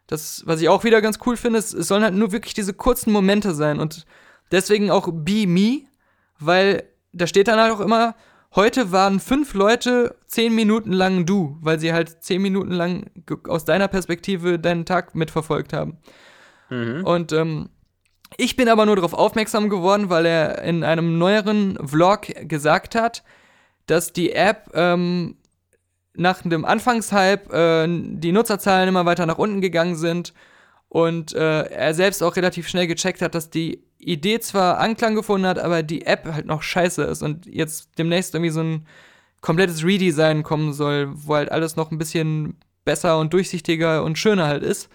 [0.08, 2.74] Das, was ich auch wieder ganz cool finde, ist, es sollen halt nur wirklich diese
[2.74, 4.06] kurzen Momente sein und
[4.52, 5.82] deswegen auch Be Me,
[6.40, 8.16] weil da steht dann halt auch immer,
[8.56, 13.12] Heute waren fünf Leute zehn Minuten lang du, weil sie halt zehn Minuten lang
[13.50, 15.98] aus deiner Perspektive deinen Tag mitverfolgt haben.
[16.70, 17.04] Mhm.
[17.04, 17.70] Und ähm,
[18.38, 23.24] ich bin aber nur darauf aufmerksam geworden, weil er in einem neueren Vlog gesagt hat,
[23.88, 25.36] dass die App ähm,
[26.14, 30.34] nach dem Anfangshype äh, die Nutzerzahlen immer weiter nach unten gegangen sind
[30.88, 35.48] und äh, er selbst auch relativ schnell gecheckt hat, dass die Idee zwar Anklang gefunden
[35.48, 38.88] hat, aber die App halt noch scheiße ist und jetzt demnächst irgendwie so ein
[39.42, 44.48] komplettes Redesign kommen soll, wo halt alles noch ein bisschen besser und durchsichtiger und schöner
[44.48, 44.90] halt ist.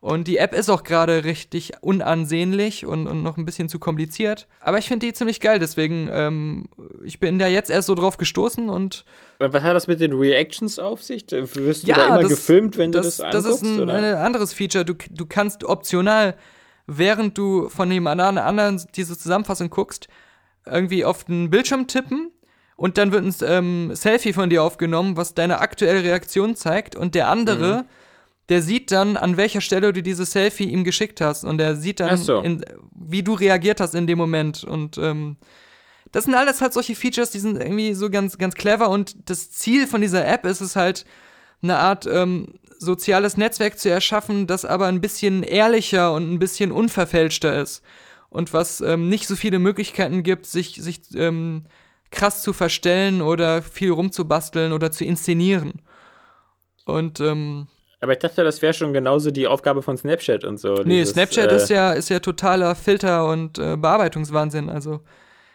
[0.00, 4.46] Und die App ist auch gerade richtig unansehnlich und, und, noch ein bisschen zu kompliziert.
[4.60, 6.66] Aber ich finde die ziemlich geil, deswegen, ähm,
[7.02, 9.04] ich bin da jetzt erst so drauf gestoßen und.
[9.38, 11.24] Was hat das mit den Reactions auf sich?
[11.30, 13.50] Wirst du ja, da immer das, gefilmt, wenn das, du das anguckst?
[13.50, 14.84] Das ist ein, ein anderes Feature.
[14.84, 16.36] Du, du kannst optional
[16.86, 20.08] während du von dem anderen diese Zusammenfassung guckst,
[20.64, 22.30] irgendwie auf den Bildschirm tippen
[22.76, 27.14] und dann wird ein ähm, Selfie von dir aufgenommen, was deine aktuelle Reaktion zeigt und
[27.14, 27.84] der andere, mhm.
[28.48, 32.00] der sieht dann, an welcher Stelle du dieses Selfie ihm geschickt hast und der sieht
[32.00, 32.40] dann, so.
[32.40, 35.36] in, wie du reagiert hast in dem Moment und ähm,
[36.12, 39.50] das sind alles halt solche Features, die sind irgendwie so ganz, ganz clever und das
[39.50, 41.04] Ziel von dieser App ist es halt,
[41.62, 46.72] eine Art ähm, soziales Netzwerk zu erschaffen, das aber ein bisschen ehrlicher und ein bisschen
[46.72, 47.82] unverfälschter ist.
[48.28, 51.64] Und was ähm, nicht so viele Möglichkeiten gibt, sich, sich ähm,
[52.10, 55.82] krass zu verstellen oder viel rumzubasteln oder zu inszenieren.
[56.84, 57.66] Und ähm,
[58.00, 60.74] aber ich dachte, das wäre schon genauso die Aufgabe von Snapchat und so.
[60.84, 64.68] Nee, dieses, Snapchat äh, ist ja ist ja totaler Filter und äh, Bearbeitungswahnsinn.
[64.68, 65.00] Also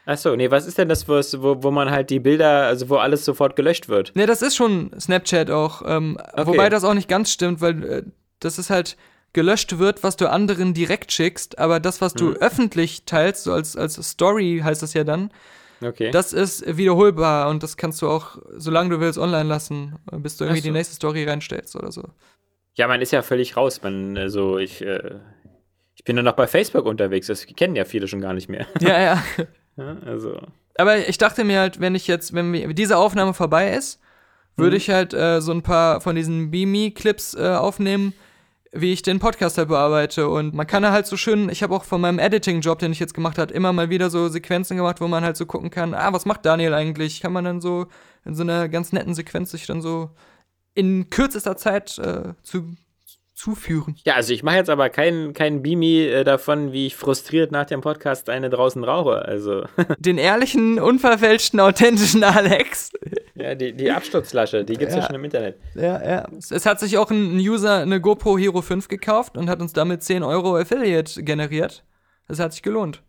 [0.05, 1.21] Achso, nee, was ist denn das, wo,
[1.63, 4.11] wo man halt die Bilder, also wo alles sofort gelöscht wird?
[4.15, 5.83] Nee, das ist schon Snapchat auch.
[5.85, 6.47] Ähm, okay.
[6.47, 8.03] Wobei das auch nicht ganz stimmt, weil äh,
[8.39, 8.97] das ist halt
[9.33, 12.37] gelöscht wird, was du anderen direkt schickst, aber das, was du hm.
[12.37, 15.31] öffentlich teilst, so als, als Story heißt das ja dann,
[15.81, 16.11] okay.
[16.11, 20.45] das ist wiederholbar und das kannst du auch, solange du willst, online lassen, bis du
[20.45, 20.67] irgendwie so.
[20.67, 22.03] die nächste Story reinstellst oder so.
[22.73, 23.81] Ja, man ist ja völlig raus.
[23.83, 25.19] Man, also ich, äh,
[25.95, 28.65] ich bin nur noch bei Facebook unterwegs, das kennen ja viele schon gar nicht mehr.
[28.81, 29.23] Ja, ja.
[29.77, 30.39] Ja, also.
[30.77, 33.99] Aber ich dachte mir halt, wenn ich jetzt, wenn diese Aufnahme vorbei ist,
[34.55, 34.77] würde mhm.
[34.77, 38.13] ich halt äh, so ein paar von diesen Beamy-Clips äh, aufnehmen,
[38.71, 40.29] wie ich den Podcast halt bearbeite.
[40.29, 43.13] Und man kann halt so schön, ich habe auch von meinem Editing-Job, den ich jetzt
[43.13, 46.13] gemacht habe, immer mal wieder so Sequenzen gemacht, wo man halt so gucken kann, ah,
[46.13, 47.21] was macht Daniel eigentlich?
[47.21, 47.87] Kann man dann so
[48.25, 50.11] in so einer ganz netten Sequenz sich dann so
[50.73, 52.75] in kürzester Zeit äh, zu
[53.41, 53.95] zuführen.
[54.05, 57.65] Ja, also ich mache jetzt aber keinen kein Bimi äh, davon, wie ich frustriert nach
[57.65, 59.25] dem Podcast eine draußen rauche.
[59.25, 59.63] Also.
[59.97, 62.91] Den ehrlichen, unverfälschten, authentischen Alex.
[63.33, 65.01] Ja, die, die Absturzlasche, die gibt es ja.
[65.01, 65.07] ja.
[65.07, 65.57] schon im Internet.
[65.73, 66.27] Ja, ja.
[66.51, 70.03] Es hat sich auch ein User eine GoPro Hero 5 gekauft und hat uns damit
[70.03, 71.83] 10 Euro Affiliate generiert.
[72.27, 73.01] Das hat sich gelohnt.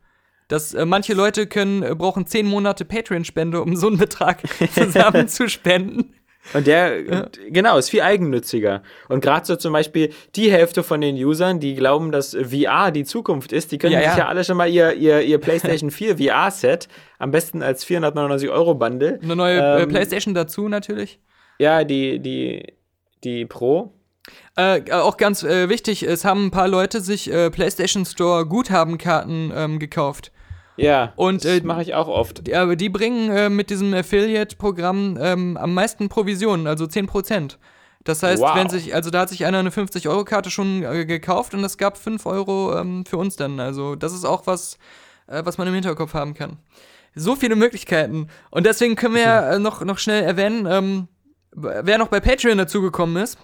[0.49, 4.41] Das, äh, manche Leute können, äh, brauchen 10 Monate Patreon-Spende, um so einen Betrag
[4.75, 6.15] zusammen zu spenden.
[6.55, 7.27] Und der, ja.
[7.49, 8.83] genau, ist viel eigennütziger.
[9.09, 13.05] Und gerade so zum Beispiel die Hälfte von den Usern, die glauben, dass VR die
[13.05, 15.91] Zukunft ist, die können ja, sich ja, ja alle schon mal ihr, ihr, ihr PlayStation
[15.91, 16.89] 4 VR-Set,
[17.19, 19.19] am besten als 499 Euro Bundle.
[19.23, 21.21] Eine neue äh, ähm, PlayStation dazu natürlich.
[21.59, 22.75] Ja, die, die,
[23.23, 23.93] die Pro.
[24.57, 29.53] Äh, auch ganz äh, wichtig, es haben ein paar Leute sich äh, PlayStation Store Guthabenkarten
[29.55, 30.33] ähm, gekauft.
[30.77, 32.47] Ja, und, das äh, mache ich auch oft.
[32.47, 37.57] Die, aber die bringen äh, mit diesem Affiliate-Programm ähm, am meisten Provisionen, also 10%.
[38.05, 38.57] Das heißt, Wow.
[38.57, 41.97] wenn sich, also da hat sich einer eine 50-Euro-Karte schon äh, gekauft und es gab
[41.97, 43.61] 5 Euro ähm, für uns dann.
[43.61, 44.79] Also das ist auch was,
[45.29, 46.59] äh, was man im Hinterkopf haben kann.
[47.15, 48.29] So viele Möglichkeiten.
[48.51, 51.09] Und deswegen können wir ja, äh, noch, noch schnell erwähnen, ähm,
[51.53, 53.39] wer noch bei Patreon dazugekommen ist.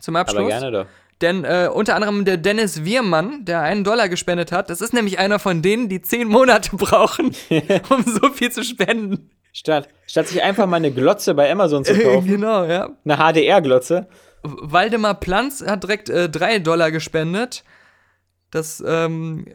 [0.00, 0.40] Zum Abschluss.
[0.40, 0.86] Aber gerne doch.
[1.20, 5.18] Denn äh, unter anderem der Dennis Wiermann, der einen Dollar gespendet hat, das ist nämlich
[5.18, 7.34] einer von denen, die zehn Monate brauchen,
[7.88, 9.30] um so viel zu spenden.
[9.52, 12.90] Statt, statt sich einfach mal eine Glotze bei Amazon zu kaufen, genau, ja.
[13.04, 14.08] eine HDR-Glotze.
[14.42, 17.62] Waldemar Planz hat direkt äh, drei Dollar gespendet.
[18.50, 19.46] Das ähm,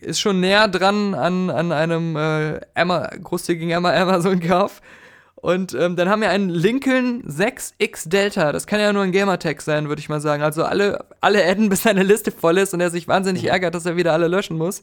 [0.00, 4.80] ist schon näher dran an, an einem äh, Ama großzügigen Ama- Amazon-Kauf.
[5.40, 8.50] Und ähm, dann haben wir einen Lincoln 6X Delta.
[8.50, 10.42] Das kann ja nur ein Gamertag sein, würde ich mal sagen.
[10.42, 13.86] Also alle, alle adden, bis seine Liste voll ist und er sich wahnsinnig ärgert, dass
[13.86, 14.82] er wieder alle löschen muss.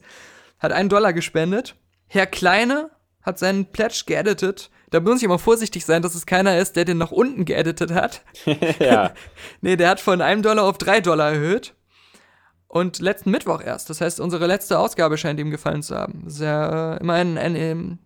[0.60, 1.76] Hat einen Dollar gespendet.
[2.08, 2.90] Herr Kleine
[3.22, 4.70] hat seinen Pledge geeditet.
[4.92, 7.92] Da muss ich immer vorsichtig sein, dass es keiner ist, der den nach unten geeditet
[7.92, 8.22] hat.
[8.80, 9.12] ja.
[9.62, 11.74] Nee, der hat von einem Dollar auf drei Dollar erhöht.
[12.68, 13.90] Und letzten Mittwoch erst.
[13.90, 16.22] Das heißt, unsere letzte Ausgabe scheint ihm gefallen zu haben.
[16.24, 18.00] Das ist ja äh, immer ein, ein,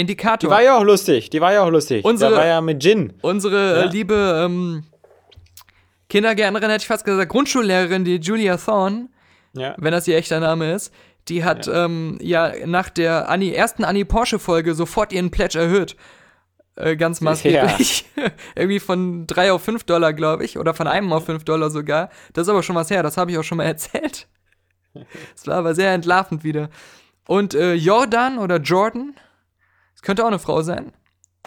[0.00, 0.50] ähm, Die Indikator.
[0.50, 1.30] war ja auch lustig.
[1.30, 2.04] Die war ja auch lustig.
[2.04, 3.12] Unsere- da war ja mit Gin.
[3.22, 3.90] Unsere äh, Ja.
[3.90, 4.84] liebe ähm,
[6.08, 9.08] Kindergärtnerin, hätte ich fast gesagt, Grundschullehrerin, die Julia Thorne,
[9.52, 9.74] Ja.
[9.78, 10.92] wenn das ihr echter Name ist,
[11.28, 15.96] die hat ja, ähm, ja nach der Annie, ersten Annie Porsche-Folge sofort ihren Pledge erhöht.
[16.76, 18.06] Äh, ganz maßgeblich.
[18.56, 20.58] Irgendwie von 3 auf 5 Dollar, glaube ich.
[20.58, 22.08] Oder von einem auf 5 Dollar sogar.
[22.32, 24.26] Das ist aber schon was her, das habe ich auch schon mal erzählt.
[24.94, 26.70] Das war aber sehr entlarvend wieder.
[27.28, 29.14] Und äh, Jordan oder Jordan,
[30.00, 30.92] das könnte auch eine Frau sein.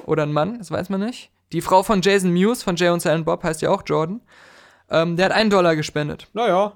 [0.06, 1.32] Oder ein Mann, das weiß man nicht.
[1.52, 4.22] Die Frau von Jason Mewes von Jay und Silent Bob heißt ja auch Jordan.
[4.92, 6.28] Ähm, der hat einen Dollar gespendet.
[6.34, 6.74] Naja.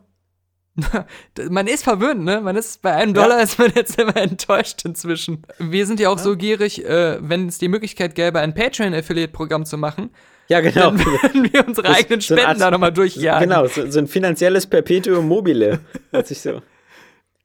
[1.50, 2.40] Man ist verwöhnt, ne?
[2.42, 5.42] Man ist bei einem Dollar ist man jetzt immer enttäuscht inzwischen.
[5.58, 9.78] Wir sind ja auch so gierig, äh, wenn es die Möglichkeit gäbe, ein Patreon-Affiliate-Programm zu
[9.80, 10.12] machen,
[10.50, 10.92] Ja, genau.
[10.92, 13.50] dann würden wir unsere eigenen so eine Spenden Art- da nochmal durchjagen.
[13.50, 15.80] Genau, so, so ein finanzielles Perpetuum mobile.
[16.12, 16.62] Hört sich so.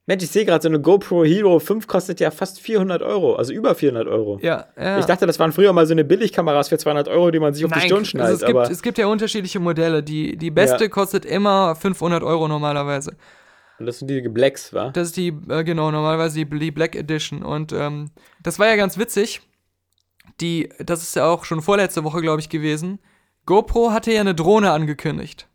[0.06, 3.52] Mensch, ich sehe gerade, so eine GoPro Hero 5 kostet ja fast 400 Euro, also
[3.52, 4.38] über 400 Euro.
[4.42, 4.98] Ja, ja.
[4.98, 7.64] Ich dachte, das waren früher mal so eine Billigkameras für 200 Euro, die man sich
[7.64, 8.34] auf die Stirn also schnallt.
[8.42, 10.02] es, gibt, es gibt ja unterschiedliche Modelle.
[10.02, 10.90] Die, die beste Ja.
[10.90, 13.12] kostet immer 500 Euro normalerweise.
[13.78, 14.90] und das sind die Blacks, wa?
[14.90, 17.44] Das ist die, äh, genau, normalerweise die, die Black Edition.
[17.44, 18.10] Und ähm,
[18.42, 19.40] das war ja ganz witzig.
[20.40, 22.98] Die, das ist ja auch schon vorletzte Woche, glaube ich, gewesen.
[23.46, 25.46] GoPro hatte ja eine Drohne angekündigt.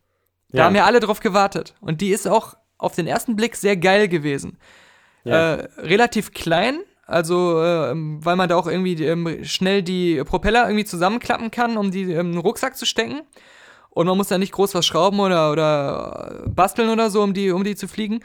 [0.52, 0.64] Da Ja.
[0.64, 1.74] haben ja alle drauf gewartet.
[1.82, 4.56] Und die ist auch auf den ersten Blick sehr geil gewesen.
[5.24, 5.56] Ja.
[5.56, 10.84] Äh, relativ klein, also äh, weil man da auch irgendwie ähm, schnell die Propeller irgendwie
[10.84, 13.22] zusammenklappen kann, um die ähm, in den Rucksack zu stecken.
[13.90, 17.50] Und man muss da nicht groß was schrauben oder, oder basteln oder so, um die,
[17.50, 18.20] um die zu fliegen.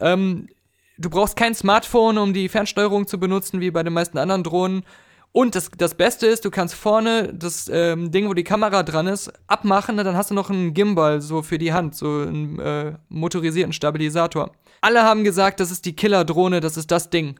[0.00, 0.48] Ähm,
[0.96, 4.84] du brauchst kein Smartphone, um die Fernsteuerung zu benutzen, wie bei den meisten anderen Drohnen.
[5.32, 9.06] Und das, das Beste ist, du kannst vorne das ähm, Ding, wo die Kamera dran
[9.06, 12.58] ist, abmachen, ne, dann hast du noch einen Gimbal so für die Hand, so einen
[12.58, 14.52] äh, motorisierten Stabilisator.
[14.80, 17.38] Alle haben gesagt, das ist die Killer-Drohne, das ist das Ding.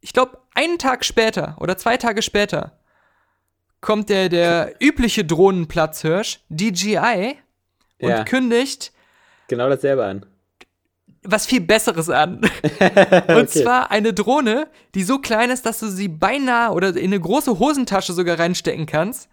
[0.00, 2.78] Ich glaube, einen Tag später oder zwei Tage später
[3.80, 7.38] kommt der, der übliche Drohnenplatzhirsch, DJI,
[8.00, 8.24] und Ja.
[8.24, 8.92] kündigt
[9.48, 10.26] Genau dasselbe an.
[11.24, 12.40] Was viel Besseres an.
[13.28, 17.20] Und zwar eine Drohne, die so klein ist, dass du sie beinahe oder in eine
[17.20, 19.28] große Hosentasche sogar reinstecken kannst,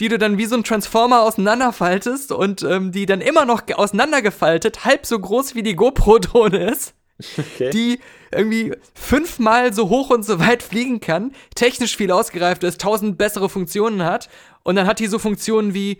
[0.00, 3.76] die du dann wie so ein Transformer auseinanderfaltest und ähm, die dann immer noch ge-
[3.76, 7.70] auseinandergefaltet, halb so groß wie die GoPro-Drohne ist, Okay.
[7.70, 8.00] die
[8.30, 13.48] irgendwie fünfmal so hoch und so weit fliegen kann, technisch viel ausgereift ist, tausend bessere
[13.48, 14.28] Funktionen hat
[14.64, 15.96] und dann hat die so Funktionen wie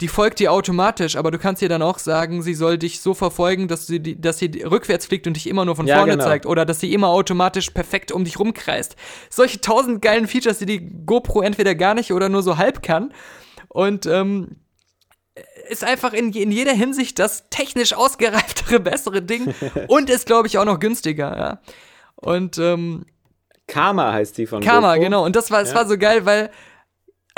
[0.00, 3.14] die folgt dir automatisch, aber du kannst ihr dann auch sagen, sie soll dich so
[3.14, 6.24] verfolgen, dass sie, dass sie rückwärts fliegt und dich immer nur von Ja, vorne genau.
[6.24, 8.94] zeigt oder dass sie immer automatisch perfekt um dich rumkreist.
[9.28, 13.12] Solche tausend geilen Features, die die GoPro entweder gar nicht oder nur so halb kann.
[13.68, 14.56] Und ähm,
[15.68, 19.52] ist einfach in, in jeder Hinsicht das technisch ausgereiftere, bessere Ding
[19.88, 21.36] und ist, glaube ich, auch noch günstiger.
[21.36, 21.60] Ja.
[22.14, 23.04] Und ähm,
[23.66, 25.04] Karma heißt die von Karma, GoPro.
[25.04, 25.24] genau.
[25.24, 25.74] Und das war, es Ja.
[25.76, 26.50] war so geil, weil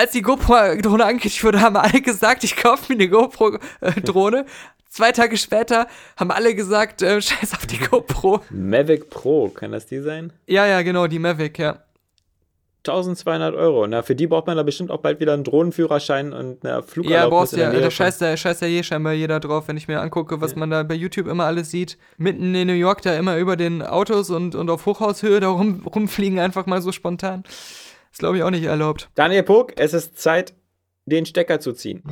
[0.00, 4.46] als die GoPro-Drohne angekündigt wurde, haben alle gesagt, ich kaufe mir eine GoPro-Drohne.
[4.88, 5.86] Zwei Tage später
[6.16, 8.40] haben alle gesagt, äh, scheiß auf die GoPro.
[8.48, 10.32] Mavic Pro, kann das die sein?
[10.46, 11.84] Ja, ja, genau, die Mavic, ja.
[12.78, 13.86] 1200 Euro.
[13.86, 16.82] Na, für die braucht man da bestimmt auch bald wieder einen Drohnenführerschein und eine Ja,
[16.82, 19.86] Flugerlaubnis brauchst ja, der Nähe da scheißt ja, ja je scheinbar jeder drauf, wenn ich
[19.86, 21.98] mir angucke, was man da bei YouTube immer alles sieht.
[22.16, 25.86] Mitten in New York da immer über den Autos und, und auf Hochhaushöhe da rum,
[25.86, 27.44] rumfliegen einfach mal so spontan.
[28.10, 29.10] Ist, glaube ich, auch nicht erlaubt.
[29.14, 30.54] Daniel Pog, es ist Zeit,
[31.06, 32.02] den Stecker zu ziehen.